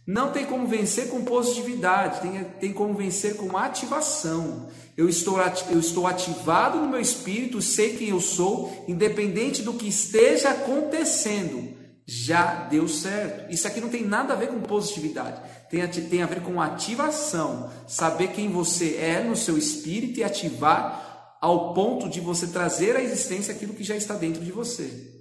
[0.06, 4.70] Não tem como vencer com positividade, tem, tem como vencer com ativação.
[4.95, 5.39] Eu estou,
[5.72, 11.76] eu estou ativado no meu espírito, sei quem eu sou, independente do que esteja acontecendo.
[12.06, 13.52] Já deu certo.
[13.52, 17.72] Isso aqui não tem nada a ver com positividade, tem tem a ver com ativação.
[17.88, 23.02] Saber quem você é no seu espírito e ativar ao ponto de você trazer à
[23.02, 25.16] existência aquilo que já está dentro de você.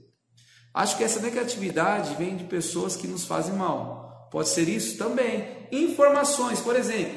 [0.76, 4.28] Acho que essa negatividade vem de pessoas que nos fazem mal.
[4.30, 5.66] Pode ser isso também.
[5.72, 7.16] Informações, por exemplo,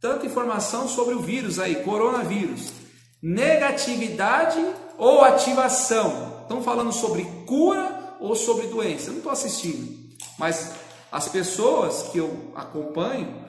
[0.00, 2.72] tanta informação sobre o vírus aí, coronavírus.
[3.22, 4.58] Negatividade
[4.98, 6.40] ou ativação?
[6.42, 9.10] Estão falando sobre cura ou sobre doença?
[9.10, 9.96] Eu não estou assistindo,
[10.36, 10.72] mas
[11.12, 13.44] as pessoas que eu acompanho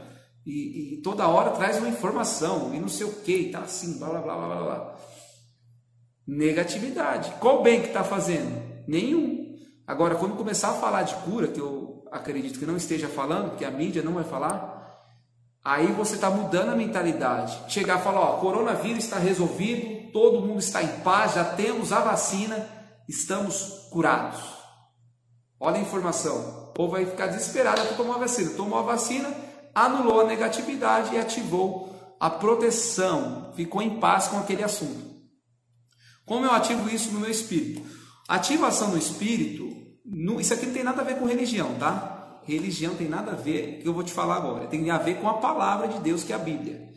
[0.46, 4.10] e, e, toda hora traz uma informação e não sei o que, tá assim, blá
[4.10, 4.96] blá blá blá blá.
[6.28, 7.34] Negatividade.
[7.40, 8.61] Qual bem que está fazendo?
[8.88, 9.56] Nenhum.
[9.86, 13.66] Agora, quando começar a falar de cura, que eu acredito que não esteja falando, que
[13.66, 15.02] a mídia não vai falar,
[15.64, 17.58] aí você está mudando a mentalidade.
[17.68, 22.00] Chegar e falar, ó, coronavírus está resolvido, todo mundo está em paz, já temos a
[22.00, 22.68] vacina,
[23.08, 24.42] estamos curados.
[25.60, 26.70] Olha a informação.
[26.70, 28.52] O povo vai ficar desesperado para tomar a vacina.
[28.52, 29.32] Tomou a vacina,
[29.76, 33.52] anulou a negatividade e ativou a proteção.
[33.56, 35.12] Ficou em paz com aquele assunto.
[36.26, 38.01] Como eu ativo isso no meu espírito?
[38.32, 39.72] Ativação no espírito
[40.40, 42.42] isso aqui não tem nada a ver com religião, tá?
[42.44, 45.28] Religião tem nada a ver, que eu vou te falar agora, tem a ver com
[45.30, 46.92] a palavra de Deus, que é a Bíblia.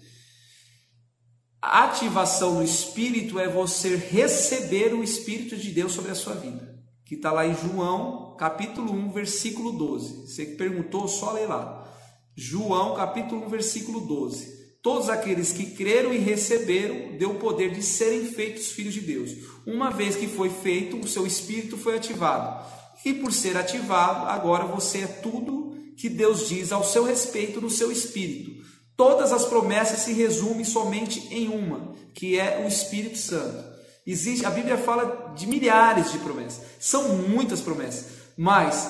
[1.61, 6.75] Ativação no Espírito é você receber o Espírito de Deus sobre a sua vida.
[7.07, 10.27] Que está lá em João, capítulo 1, versículo 12.
[10.27, 11.87] Você que perguntou, só lê lá.
[12.35, 14.64] João, capítulo 1, versículo 12.
[14.85, 19.31] Todos aqueles que creram e receberam, deu o poder de serem feitos filhos de Deus.
[19.67, 22.73] Uma vez que foi feito, o seu espírito foi ativado
[23.05, 27.69] e por ser ativado, agora você é tudo que Deus diz ao seu respeito no
[27.69, 28.65] seu espírito.
[28.97, 33.75] Todas as promessas se resumem somente em uma, que é o Espírito Santo.
[34.07, 36.65] Existe, a Bíblia fala de milhares de promessas.
[36.79, 38.07] São muitas promessas,
[38.37, 38.89] mas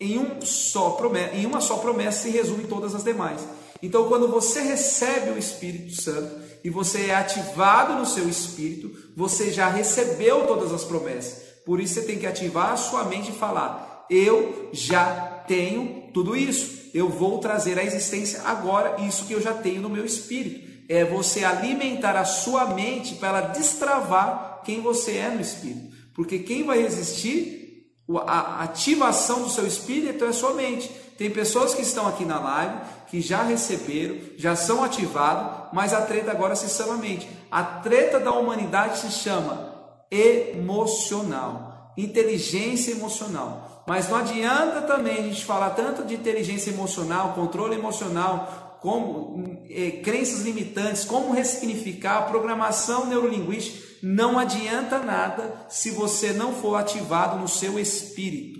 [0.00, 3.46] em, um só promessa, em uma só promessa se resume todas as demais.
[3.82, 6.30] Então, quando você recebe o Espírito Santo
[6.64, 11.48] e você é ativado no seu espírito, você já recebeu todas as promessas.
[11.64, 16.36] Por isso você tem que ativar a sua mente e falar: Eu já tenho tudo
[16.36, 16.78] isso.
[16.94, 20.66] Eu vou trazer à existência agora isso que eu já tenho no meu espírito.
[20.88, 25.94] É você alimentar a sua mente para destravar quem você é no espírito.
[26.14, 27.86] Porque quem vai resistir
[28.26, 30.90] a ativação do seu espírito é a sua mente.
[31.18, 36.02] Tem pessoas que estão aqui na live que já receberam, já são ativados, mas a
[36.02, 37.28] treta agora se chama mente.
[37.50, 39.74] A treta da humanidade se chama
[40.08, 43.82] emocional, inteligência emocional.
[43.84, 49.90] Mas não adianta também a gente falar tanto de inteligência emocional, controle emocional, como é,
[49.90, 53.88] crenças limitantes, como ressignificar programação neurolinguística.
[54.00, 58.57] Não adianta nada se você não for ativado no seu espírito.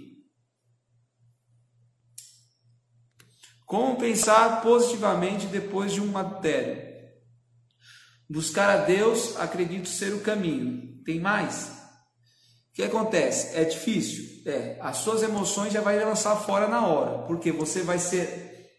[3.68, 6.88] Como pensar positivamente depois de um matéria?
[8.28, 11.02] Buscar a Deus, acredito ser o caminho.
[11.04, 11.66] Tem mais?
[12.70, 13.54] O que acontece?
[13.54, 14.24] É difícil?
[14.46, 14.78] É.
[14.80, 18.70] As suas emoções já vai lançar fora na hora, porque você vai ser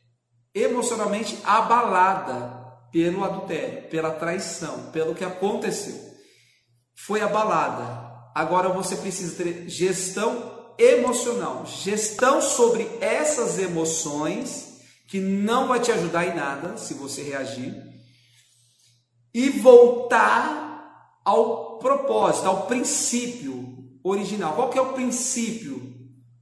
[0.56, 2.58] emocionalmente abalada
[2.92, 6.00] pelo adultério, pela traição, pelo que aconteceu.
[7.06, 8.10] Foi abalada.
[8.34, 14.69] Agora você precisa ter gestão emocional, gestão sobre essas emoções
[15.10, 17.76] que não vai te ajudar em nada se você reagir,
[19.34, 24.54] e voltar ao propósito, ao princípio original.
[24.54, 25.94] Qual que é o princípio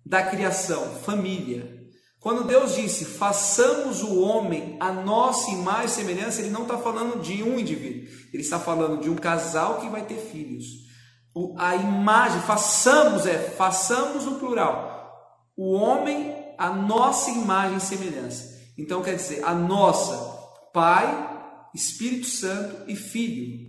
[0.06, 0.96] da criação?
[1.04, 1.76] Família.
[2.20, 7.22] Quando Deus disse, façamos o homem a nossa imagem e semelhança, Ele não está falando
[7.22, 10.66] de um indivíduo, Ele está falando de um casal que vai ter filhos.
[11.58, 15.14] A imagem, façamos, é, façamos no plural.
[15.56, 18.57] O homem a nossa imagem e semelhança.
[18.78, 20.38] Então quer dizer, a nossa
[20.78, 23.68] Pai, Espírito Santo e Filho.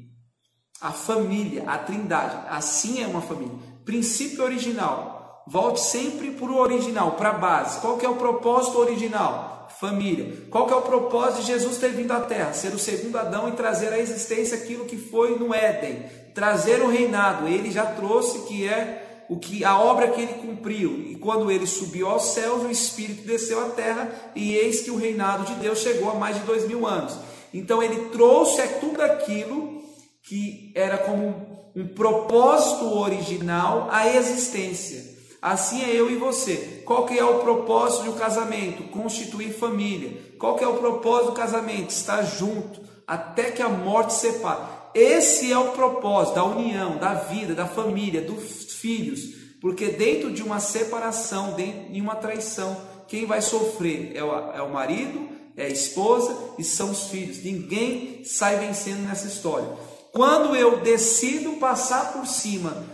[0.80, 2.36] A família, a Trindade.
[2.48, 3.54] Assim é uma família.
[3.84, 5.44] Princípio original.
[5.48, 7.80] Volte sempre para o original, para a base.
[7.80, 9.68] Qual que é o propósito original?
[9.80, 10.46] Família.
[10.50, 12.52] Qual que é o propósito de Jesus ter vindo à Terra?
[12.52, 16.04] Ser o segundo Adão e trazer à existência aquilo que foi no Éden.
[16.34, 17.48] Trazer o reinado.
[17.48, 21.10] Ele já trouxe que é o que a obra que ele cumpriu.
[21.10, 24.96] E quando ele subiu aos céus, o Espírito desceu à terra, e eis que o
[24.96, 27.16] reinado de Deus chegou a mais de dois mil anos.
[27.52, 29.82] Então ele trouxe tudo aquilo
[30.22, 35.16] que era como um propósito original à existência.
[35.40, 36.82] Assim é eu e você.
[36.84, 38.82] Qual que é o propósito um casamento?
[38.90, 40.34] Constituir família.
[40.38, 41.90] Qual que é o propósito do casamento?
[41.90, 44.60] Estar junto até que a morte separe.
[44.94, 49.20] Esse é o propósito da união, da vida, da família, dos filhos,
[49.60, 52.76] porque dentro de uma separação, dentro de uma traição,
[53.06, 57.42] quem vai sofrer é o, é o marido, é a esposa e são os filhos.
[57.42, 59.68] Ninguém sai vencendo nessa história.
[60.12, 62.84] Quando eu decido passar por cima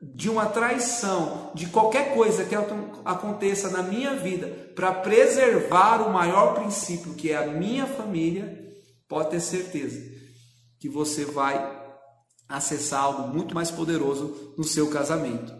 [0.00, 2.54] de uma traição, de qualquer coisa que
[3.04, 8.58] aconteça na minha vida, para preservar o maior princípio, que é a minha família,
[9.08, 10.00] pode ter certeza
[10.80, 11.71] que você vai
[12.52, 15.52] acessar algo muito mais poderoso no seu casamento.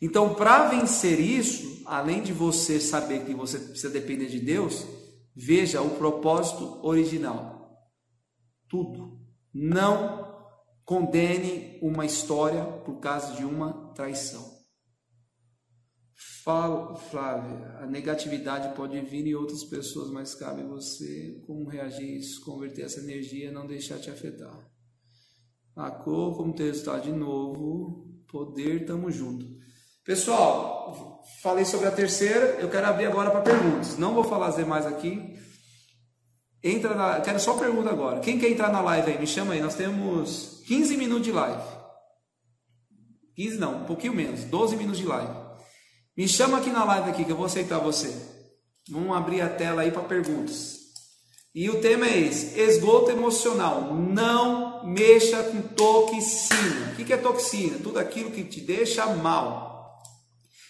[0.00, 4.86] Então, para vencer isso, além de você saber que você precisa depender de Deus,
[5.34, 7.70] veja o propósito original.
[8.68, 9.18] Tudo.
[9.52, 10.26] Não
[10.84, 14.54] condene uma história por causa de uma traição.
[16.44, 22.44] Fala, Flávia, a negatividade pode vir em outras pessoas, mas cabe você como reagir isso,
[22.44, 24.75] converter essa energia, não deixar te afetar.
[25.76, 29.46] A cor como resultado de novo, poder, tamo junto.
[30.02, 33.98] Pessoal, falei sobre a terceira, eu quero abrir agora para perguntas.
[33.98, 35.36] Não vou fazer mais aqui.
[36.62, 38.20] Entra na, quero só pergunta agora.
[38.20, 39.18] Quem quer entrar na live aí?
[39.18, 39.60] Me chama aí.
[39.60, 41.62] Nós temos 15 minutos de live.
[43.34, 45.46] 15 não, um pouquinho menos, 12 minutos de live.
[46.16, 48.10] Me chama aqui na live aqui que eu vou aceitar você.
[48.88, 50.85] Vamos abrir a tela aí para perguntas.
[51.56, 53.94] E o tema é esse: esgoto emocional.
[53.94, 56.92] Não mexa com toxina.
[56.92, 57.78] O que é toxina?
[57.82, 60.02] Tudo aquilo que te deixa mal.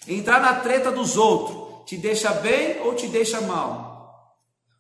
[0.07, 3.85] Entrar na treta dos outros te deixa bem ou te deixa mal?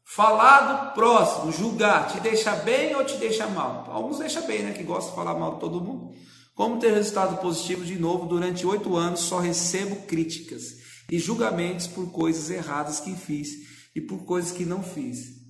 [0.04, 3.88] Falar do próximo, julgar, te deixa bem ou te deixa mal?
[3.90, 4.72] Alguns deixa bem, né?
[4.72, 6.14] Que gosta de falar mal de todo mundo.
[6.54, 8.26] Como ter resultado positivo de novo?
[8.26, 10.76] Durante oito anos só recebo críticas
[11.10, 13.48] e julgamentos por coisas erradas que fiz
[13.94, 15.45] e por coisas que não fiz.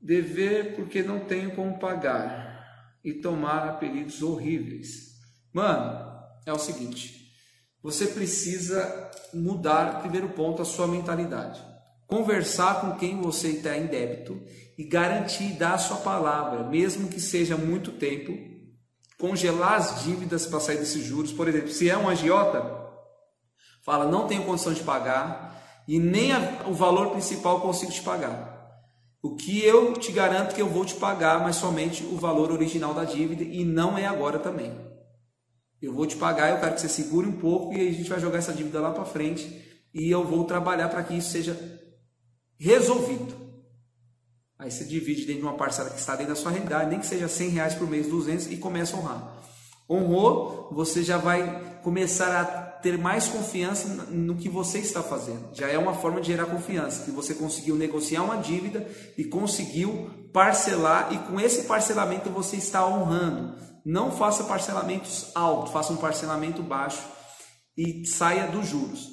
[0.00, 2.66] Dever porque não tenho como pagar
[3.04, 5.14] e tomar apelidos horríveis.
[5.52, 6.12] Mano,
[6.44, 7.30] é o seguinte:
[7.82, 11.62] você precisa mudar, primeiro ponto, a sua mentalidade.
[12.06, 14.42] Conversar com quem você está em débito
[14.76, 18.32] e garantir dar a sua palavra, mesmo que seja muito tempo.
[19.18, 21.32] Congelar as dívidas para sair desses juros.
[21.32, 22.84] Por exemplo, se é um agiota,
[23.84, 28.53] Fala, não tenho condição de pagar e nem a, o valor principal consigo te pagar.
[29.24, 32.92] O que eu te garanto que eu vou te pagar, mas somente o valor original
[32.92, 34.78] da dívida e não é agora também.
[35.80, 38.20] Eu vou te pagar, eu quero que você segure um pouco e a gente vai
[38.20, 41.58] jogar essa dívida lá para frente e eu vou trabalhar para que isso seja
[42.58, 43.34] resolvido.
[44.58, 47.06] Aí você divide dentro de uma parcela que está dentro da sua realidade, nem que
[47.06, 49.42] seja 100 reais por mês, 200 e começa a honrar.
[49.88, 52.44] Honrou, você já vai começar a
[52.84, 55.48] ter mais confiança no que você está fazendo.
[55.54, 60.10] Já é uma forma de gerar confiança, que você conseguiu negociar uma dívida e conseguiu
[60.34, 63.56] parcelar e com esse parcelamento você está honrando.
[63.86, 67.02] Não faça parcelamentos altos, faça um parcelamento baixo
[67.74, 69.08] e saia dos juros.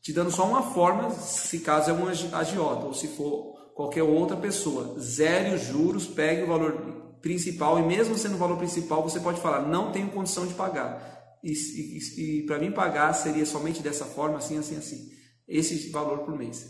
[0.00, 4.36] Te dando só uma forma, se caso é um agiota ou se for qualquer outra
[4.36, 9.18] pessoa, zere os juros, pegue o valor principal e mesmo sendo o valor principal, você
[9.18, 11.19] pode falar, não tenho condição de pagar.
[11.42, 15.08] E, e, e para mim pagar seria somente dessa forma, assim, assim, assim.
[15.48, 16.66] Esse valor por mês.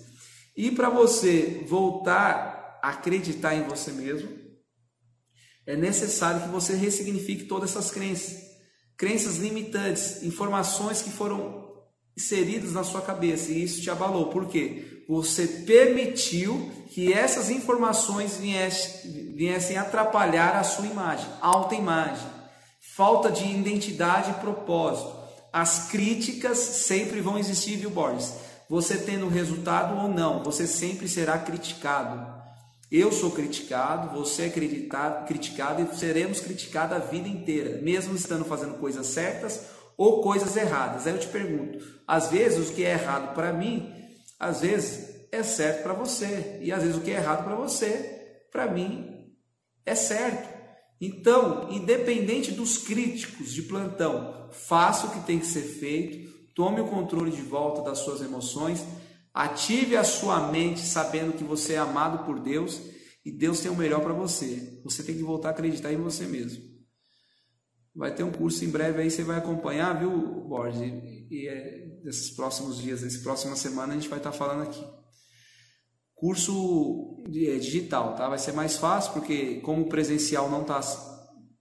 [0.56, 4.28] E para você voltar a acreditar em você mesmo,
[5.66, 8.50] é necessário que você ressignifique todas essas crenças.
[8.96, 11.60] Crenças limitantes, informações que foram
[12.16, 14.30] inseridas na sua cabeça e isso te abalou.
[14.30, 15.04] Por quê?
[15.08, 22.26] Você permitiu que essas informações viessem, viessem atrapalhar a sua imagem, autoimagem,
[23.00, 25.10] falta de identidade e propósito.
[25.50, 28.34] As críticas sempre vão existir, viu, Borges?
[28.68, 32.30] Você tendo resultado ou não, você sempre será criticado.
[32.92, 38.44] Eu sou criticado, você é criticado, criticado e seremos criticados a vida inteira, mesmo estando
[38.44, 39.62] fazendo coisas certas
[39.96, 41.06] ou coisas erradas.
[41.06, 43.90] Aí eu te pergunto, às vezes o que é errado para mim,
[44.38, 48.44] às vezes é certo para você, e às vezes o que é errado para você,
[48.52, 49.32] para mim
[49.86, 50.59] é certo.
[51.00, 56.88] Então, independente dos críticos de plantão, faça o que tem que ser feito, tome o
[56.88, 58.84] controle de volta das suas emoções,
[59.32, 62.80] ative a sua mente sabendo que você é amado por Deus
[63.24, 64.80] e Deus tem o melhor para você.
[64.84, 66.62] Você tem que voltar a acreditar em você mesmo.
[67.94, 70.82] Vai ter um curso em breve aí, você vai acompanhar, viu, Borges?
[71.30, 74.99] E, é, nesses próximos dias, nessa próxima semana, a gente vai estar falando aqui.
[76.20, 78.28] Curso é, digital, tá?
[78.28, 80.80] Vai ser mais fácil, porque como o presencial não está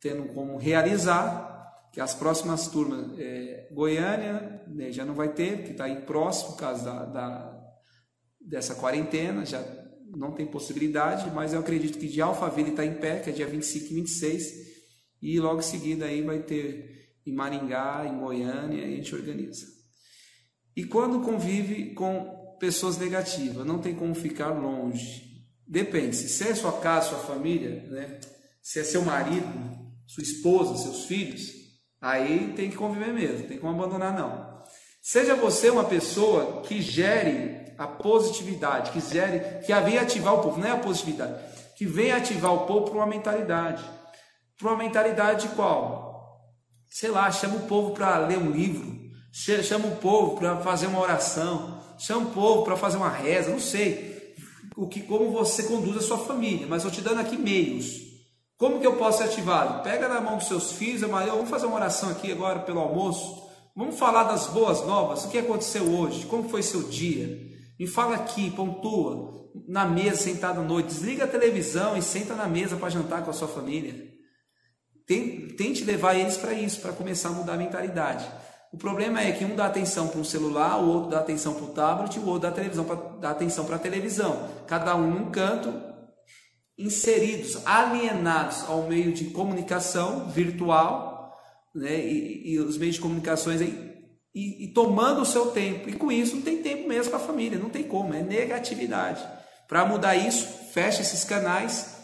[0.02, 1.48] tendo como realizar,
[1.94, 6.52] que as próximas turmas, é, Goiânia né, já não vai ter, porque está aí próximo,
[6.52, 7.62] por causa da, da,
[8.42, 9.64] dessa quarentena, já
[10.14, 13.48] não tem possibilidade, mas eu acredito que de Alphaville está em pé, que é dia
[13.48, 14.54] 25 e 26,
[15.22, 19.66] e logo em seguida aí vai ter em Maringá, em Goiânia, a gente organiza.
[20.76, 25.28] E quando convive com pessoas negativas, não tem como ficar longe.
[25.68, 28.20] Depende, se é sua casa, sua família, né?
[28.62, 29.48] se é seu marido,
[30.06, 31.42] sua esposa, seus filhos,
[32.02, 34.60] aí tem que conviver mesmo, tem como abandonar não.
[35.02, 40.60] Seja você uma pessoa que gere a positividade, que gere, que venha ativar o povo,
[40.60, 41.42] não é a positividade,
[41.78, 43.84] que venha ativar o povo para uma mentalidade
[44.60, 46.38] para uma mentalidade qual?
[46.90, 49.00] Sei lá, chama o povo para ler um livro,
[49.32, 53.60] chama o povo para fazer uma oração, chama o povo para fazer uma reza, não
[53.60, 54.34] sei
[54.76, 58.08] o que, como você conduz a sua família, mas eu te dando aqui meios.
[58.58, 59.84] Como que eu posso ser ativado?
[59.84, 63.48] Pega na mão dos seus filhos, Maria, vamos fazer uma oração aqui agora pelo almoço.
[63.76, 67.40] Vamos falar das boas novas, o que aconteceu hoje, como foi seu dia.
[67.80, 70.88] Me fala aqui, pontua, na mesa, sentado à noite.
[70.88, 74.10] Desliga a televisão e senta na mesa para jantar com a sua família.
[75.08, 78.30] Tente levar eles para isso, para começar a mudar a mentalidade.
[78.72, 81.64] O problema é que um dá atenção para um celular, o outro dá atenção para
[81.64, 84.48] o tablet, o outro dá, televisão pra, dá atenção para a televisão.
[84.68, 85.74] Cada um num canto,
[86.78, 91.36] inseridos, alienados ao meio de comunicação virtual,
[91.74, 93.90] né, e, e os meios de comunicações aí,
[94.36, 95.90] e, e, tomando o seu tempo.
[95.90, 99.26] E com isso não tem tempo mesmo para a família, não tem como, é negatividade.
[99.68, 101.98] Para mudar isso, fecha esses canais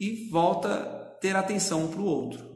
[0.00, 2.51] e volta ter atenção um para o outro.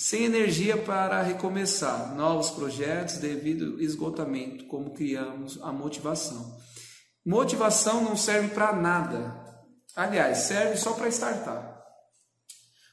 [0.00, 6.56] Sem energia para recomeçar novos projetos devido ao esgotamento, como criamos a motivação.
[7.26, 9.34] Motivação não serve para nada.
[9.96, 11.82] Aliás, serve só para startar.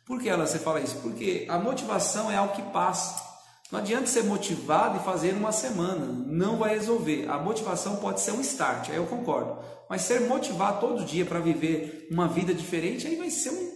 [0.03, 0.95] Por que ela você fala isso?
[0.95, 3.23] Porque a motivação é algo que passa.
[3.71, 7.29] Não adianta ser motivado e fazer uma semana, não vai resolver.
[7.29, 9.59] A motivação pode ser um start, aí eu concordo.
[9.87, 13.75] Mas ser motivado todo dia para viver uma vida diferente, aí vai ser um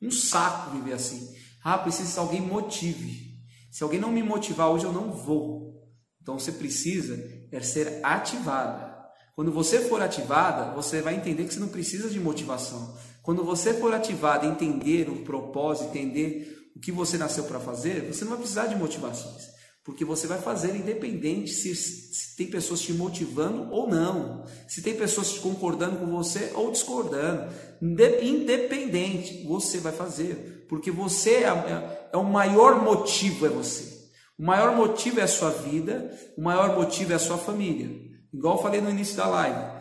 [0.00, 1.34] um saco viver assim.
[1.68, 3.40] Ah, precisa que alguém motive.
[3.72, 5.84] Se alguém não me motivar hoje, eu não vou.
[6.22, 7.18] Então você precisa
[7.50, 8.96] é ser ativada.
[9.34, 12.96] Quando você for ativada, você vai entender que você não precisa de motivação.
[13.20, 18.22] Quando você for ativada, entender o propósito, entender o que você nasceu para fazer, você
[18.24, 19.55] não vai precisar de motivações.
[19.86, 24.96] Porque você vai fazer independente se, se, tem pessoas te motivando ou não, se tem
[24.96, 27.52] pessoas concordando com você ou discordando.
[27.80, 30.66] Independente, você vai fazer.
[30.68, 34.10] Porque você é, é, é o maior motivo, é você.
[34.36, 37.88] O maior motivo é a sua vida, o maior motivo é a sua família.
[38.34, 39.76] Igual eu falei no início da live.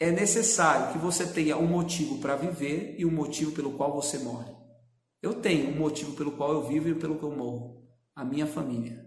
[0.00, 4.18] É necessário que você tenha um motivo para viver e um motivo pelo qual você
[4.18, 4.50] morre.
[5.22, 7.86] Eu tenho um motivo pelo qual eu vivo e pelo que eu morro.
[8.12, 9.05] A minha família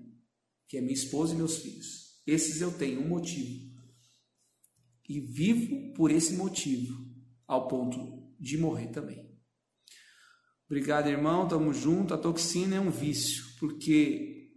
[0.69, 2.21] que é minha esposa e meus filhos.
[2.25, 3.67] Esses eu tenho um motivo.
[5.09, 6.95] E vivo por esse motivo,
[7.47, 9.27] ao ponto de morrer também.
[10.67, 12.13] Obrigado, irmão, tamo junto.
[12.13, 14.51] A toxina é um vício, porque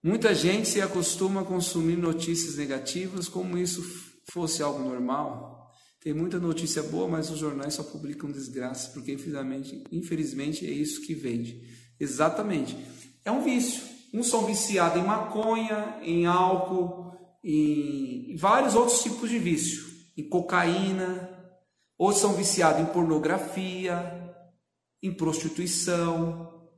[0.00, 3.82] muita gente se acostuma a consumir notícias negativas como isso
[4.30, 5.68] fosse algo normal.
[6.00, 11.02] Tem muita notícia boa, mas os jornais só publicam desgraça, porque infelizmente, infelizmente é isso
[11.02, 11.60] que vende.
[11.98, 12.76] Exatamente.
[13.24, 13.91] É um vício.
[14.12, 19.84] Uns são viciados em maconha, em álcool, em vários outros tipos de vício,
[20.16, 21.30] em cocaína,
[21.96, 24.34] outros são viciados em pornografia,
[25.02, 26.68] em prostituição.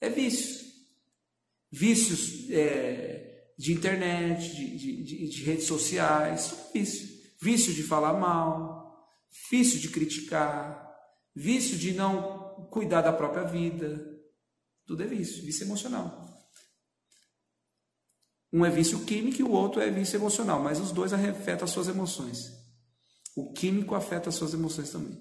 [0.00, 0.64] É vício.
[1.70, 7.14] Vícios é, de internet, de, de, de, de redes sociais, vício.
[7.42, 9.06] Vício de falar mal,
[9.50, 10.96] vício de criticar,
[11.34, 14.02] vício de não cuidar da própria vida.
[14.86, 16.23] Tudo é vício, vício emocional.
[18.54, 21.72] Um é vício químico e o outro é vício emocional, mas os dois afetam as
[21.72, 22.52] suas emoções.
[23.34, 25.18] O químico afeta as suas emoções também.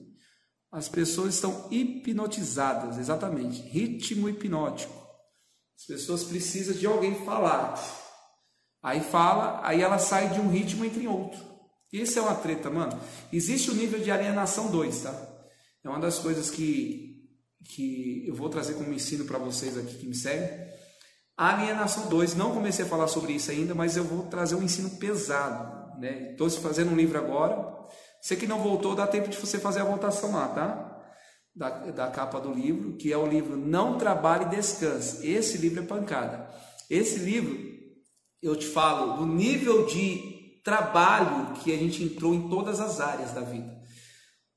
[0.71, 4.93] As pessoas estão hipnotizadas, exatamente, ritmo hipnótico.
[5.75, 7.73] As pessoas precisam de alguém falar.
[8.83, 11.43] Aí fala, aí ela sai de um ritmo entre outro.
[11.91, 13.01] Isso é uma treta, mano.
[13.31, 15.47] Existe o nível de alienação 2, tá?
[15.83, 17.27] É uma das coisas que,
[17.65, 20.71] que eu vou trazer como ensino para vocês aqui que me seguem
[21.35, 24.91] Alienação 2, não comecei a falar sobre isso ainda, mas eu vou trazer um ensino
[24.91, 25.83] pesado.
[26.31, 26.57] Estou né?
[26.61, 27.73] fazendo um livro agora.
[28.21, 30.89] Você que não voltou, dá tempo de você fazer a votação lá, tá?
[31.55, 35.27] Da, da capa do livro, que é o livro Não Trabalhe e Descanse.
[35.27, 36.49] Esse livro é pancada.
[36.89, 37.57] Esse livro,
[38.41, 43.31] eu te falo do nível de trabalho que a gente entrou em todas as áreas
[43.31, 43.82] da vida.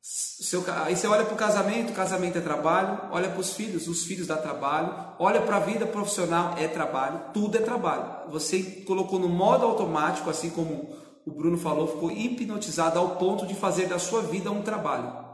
[0.08, 4.04] Seu, aí você olha para o casamento, casamento é trabalho, olha para os filhos, os
[4.04, 8.30] filhos dá trabalho, olha para a vida profissional, é trabalho, tudo é trabalho.
[8.30, 10.96] Você colocou no modo automático, assim como
[11.26, 15.26] o Bruno falou, ficou hipnotizado ao ponto de fazer da sua vida um trabalho.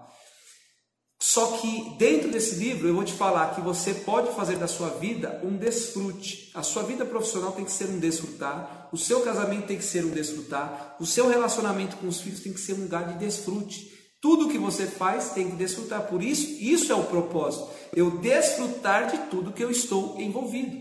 [1.21, 4.89] Só que dentro desse livro eu vou te falar que você pode fazer da sua
[4.89, 6.51] vida um desfrute.
[6.55, 10.03] A sua vida profissional tem que ser um desfrutar, o seu casamento tem que ser
[10.03, 14.02] um desfrutar, o seu relacionamento com os filhos tem que ser um lugar de desfrute.
[14.23, 16.07] Tudo que você faz tem que desfrutar.
[16.07, 17.69] Por isso, isso é o propósito.
[17.93, 20.81] Eu desfrutar de tudo que eu estou envolvido.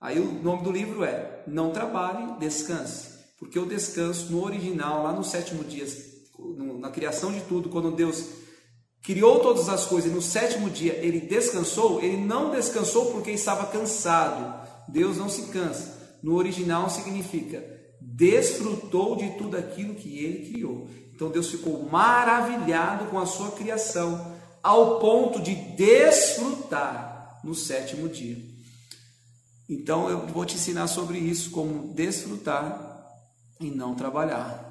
[0.00, 3.12] Aí o nome do livro é Não Trabalhe, Descanse.
[3.38, 5.84] Porque o descanso no original, lá no sétimo dia,
[6.80, 8.24] na criação de tudo, quando Deus
[9.02, 13.66] criou todas as coisas e no sétimo dia ele descansou, ele não descansou porque estava
[13.66, 14.66] cansado.
[14.88, 16.18] Deus não se cansa.
[16.22, 20.88] No original significa desfrutou de tudo aquilo que ele criou.
[21.14, 28.38] Então Deus ficou maravilhado com a sua criação, ao ponto de desfrutar no sétimo dia.
[29.68, 33.06] Então eu vou te ensinar sobre isso, como desfrutar
[33.60, 34.70] e não trabalhar.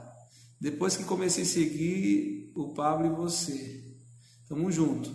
[0.59, 3.83] Depois que comecei a seguir o Pablo e você,
[4.43, 5.11] estamos juntos.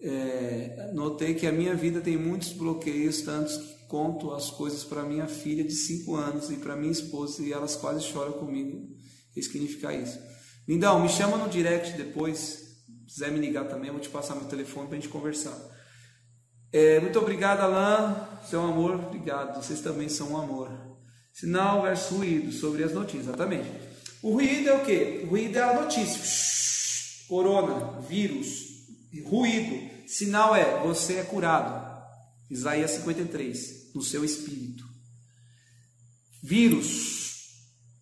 [0.00, 5.02] É, notei que a minha vida tem muitos bloqueios, tantos que conto as coisas para
[5.02, 8.88] minha filha de 5 anos e para minha esposa e elas quase choram comigo.
[9.34, 10.18] Isso significa isso.
[10.66, 12.38] Lindão, me chama no direct depois.
[13.06, 15.56] Se quiser me ligar também, vou te passar meu telefone para a gente conversar.
[16.72, 18.16] É, muito obrigado, Alain.
[18.48, 19.62] Seu amor, obrigado.
[19.62, 20.72] Vocês também são um amor.
[21.32, 23.68] Sinal versus ruído sobre as notícias, exatamente.
[24.22, 25.20] O ruído é o quê?
[25.24, 26.24] O ruído é a notícia.
[26.24, 28.86] Shhh, corona, vírus,
[29.26, 30.08] ruído.
[30.08, 31.92] Sinal é você é curado.
[32.50, 34.84] Isaías 53, no seu espírito.
[36.42, 37.50] Vírus,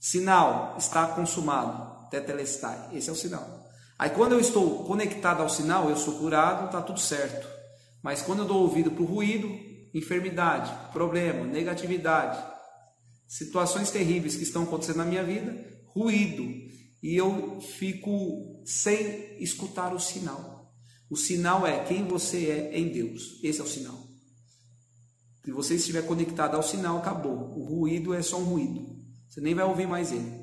[0.00, 2.90] sinal, está consumado tetelestai.
[2.92, 3.66] Esse é o sinal.
[3.98, 7.48] Aí quando eu estou conectado ao sinal, eu sou curado, está tudo certo.
[8.02, 9.48] Mas quando eu dou ouvido para o ruído,
[9.94, 12.42] enfermidade, problema, negatividade,
[13.26, 15.56] situações terríveis que estão acontecendo na minha vida,
[15.86, 16.42] ruído,
[17.02, 20.70] e eu fico sem escutar o sinal.
[21.08, 23.40] O sinal é quem você é em Deus.
[23.42, 23.98] Esse é o sinal.
[25.44, 27.58] Se você estiver conectado ao sinal, acabou.
[27.58, 28.96] O ruído é só um ruído.
[29.28, 30.41] Você nem vai ouvir mais ele.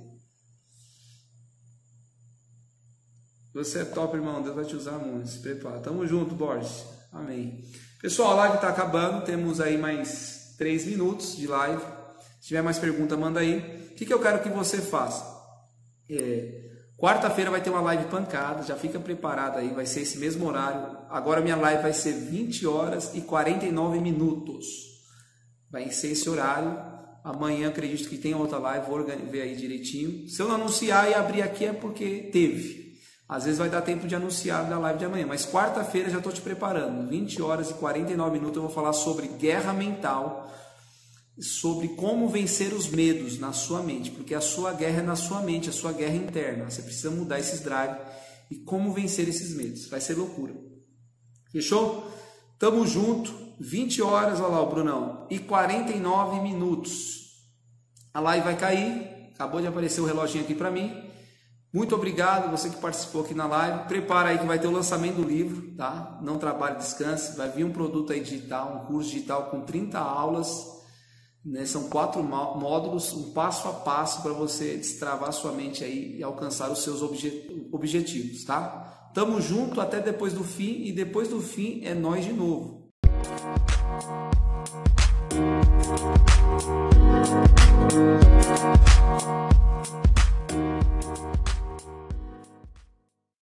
[3.54, 4.42] Você é top, irmão.
[4.42, 5.30] Deus vai te usar muito.
[5.30, 5.80] Se prepara.
[5.80, 6.86] Tamo junto, Borges.
[7.12, 7.64] Amém.
[8.02, 9.26] Pessoal, a live está acabando.
[9.26, 11.82] Temos aí mais três minutos de live.
[12.40, 13.90] Se tiver mais pergunta, manda aí.
[13.92, 15.26] O que, que eu quero que você faça?
[16.10, 16.70] É,
[17.00, 20.98] Quarta-feira vai ter uma live pancada, já fica preparado aí, vai ser esse mesmo horário.
[21.10, 24.66] Agora minha live vai ser 20 horas e 49 minutos.
[25.72, 26.78] Vai ser esse horário.
[27.24, 30.28] Amanhã acredito que tem outra live, vou ver aí direitinho.
[30.28, 32.89] Se eu não anunciar e abrir aqui é porque teve.
[33.30, 36.34] Às vezes vai dar tempo de anunciar da live de amanhã, mas quarta-feira já estou
[36.34, 37.08] te preparando.
[37.08, 40.52] 20 horas e 49 minutos eu vou falar sobre guerra mental
[41.42, 45.42] sobre como vencer os medos na sua mente, porque a sua guerra é na sua
[45.42, 46.70] mente, a sua guerra interna.
[46.70, 47.98] Você precisa mudar esses drives
[48.52, 49.88] e como vencer esses medos.
[49.88, 50.54] Vai ser loucura.
[51.52, 52.12] Fechou?
[52.58, 53.48] Tamo junto.
[53.62, 57.44] 20 horas, olha lá o Brunão, e 49 minutos.
[58.14, 59.32] A live vai cair.
[59.34, 61.09] Acabou de aparecer o reloginho aqui para mim.
[61.72, 63.88] Muito obrigado você que participou aqui na live.
[63.88, 66.20] Prepara aí que vai ter o lançamento do livro, tá?
[66.24, 67.38] Não trabalhe, descanse.
[67.38, 70.50] Vai vir um produto aí digital, um curso digital com 30 aulas.
[71.46, 71.66] Né?
[71.66, 76.72] São quatro módulos, um passo a passo para você destravar sua mente aí e alcançar
[76.72, 79.12] os seus obje objetivos, tá?
[79.14, 82.90] Tamo junto até depois do fim e depois do fim é nós de novo.
[87.90, 89.49] Música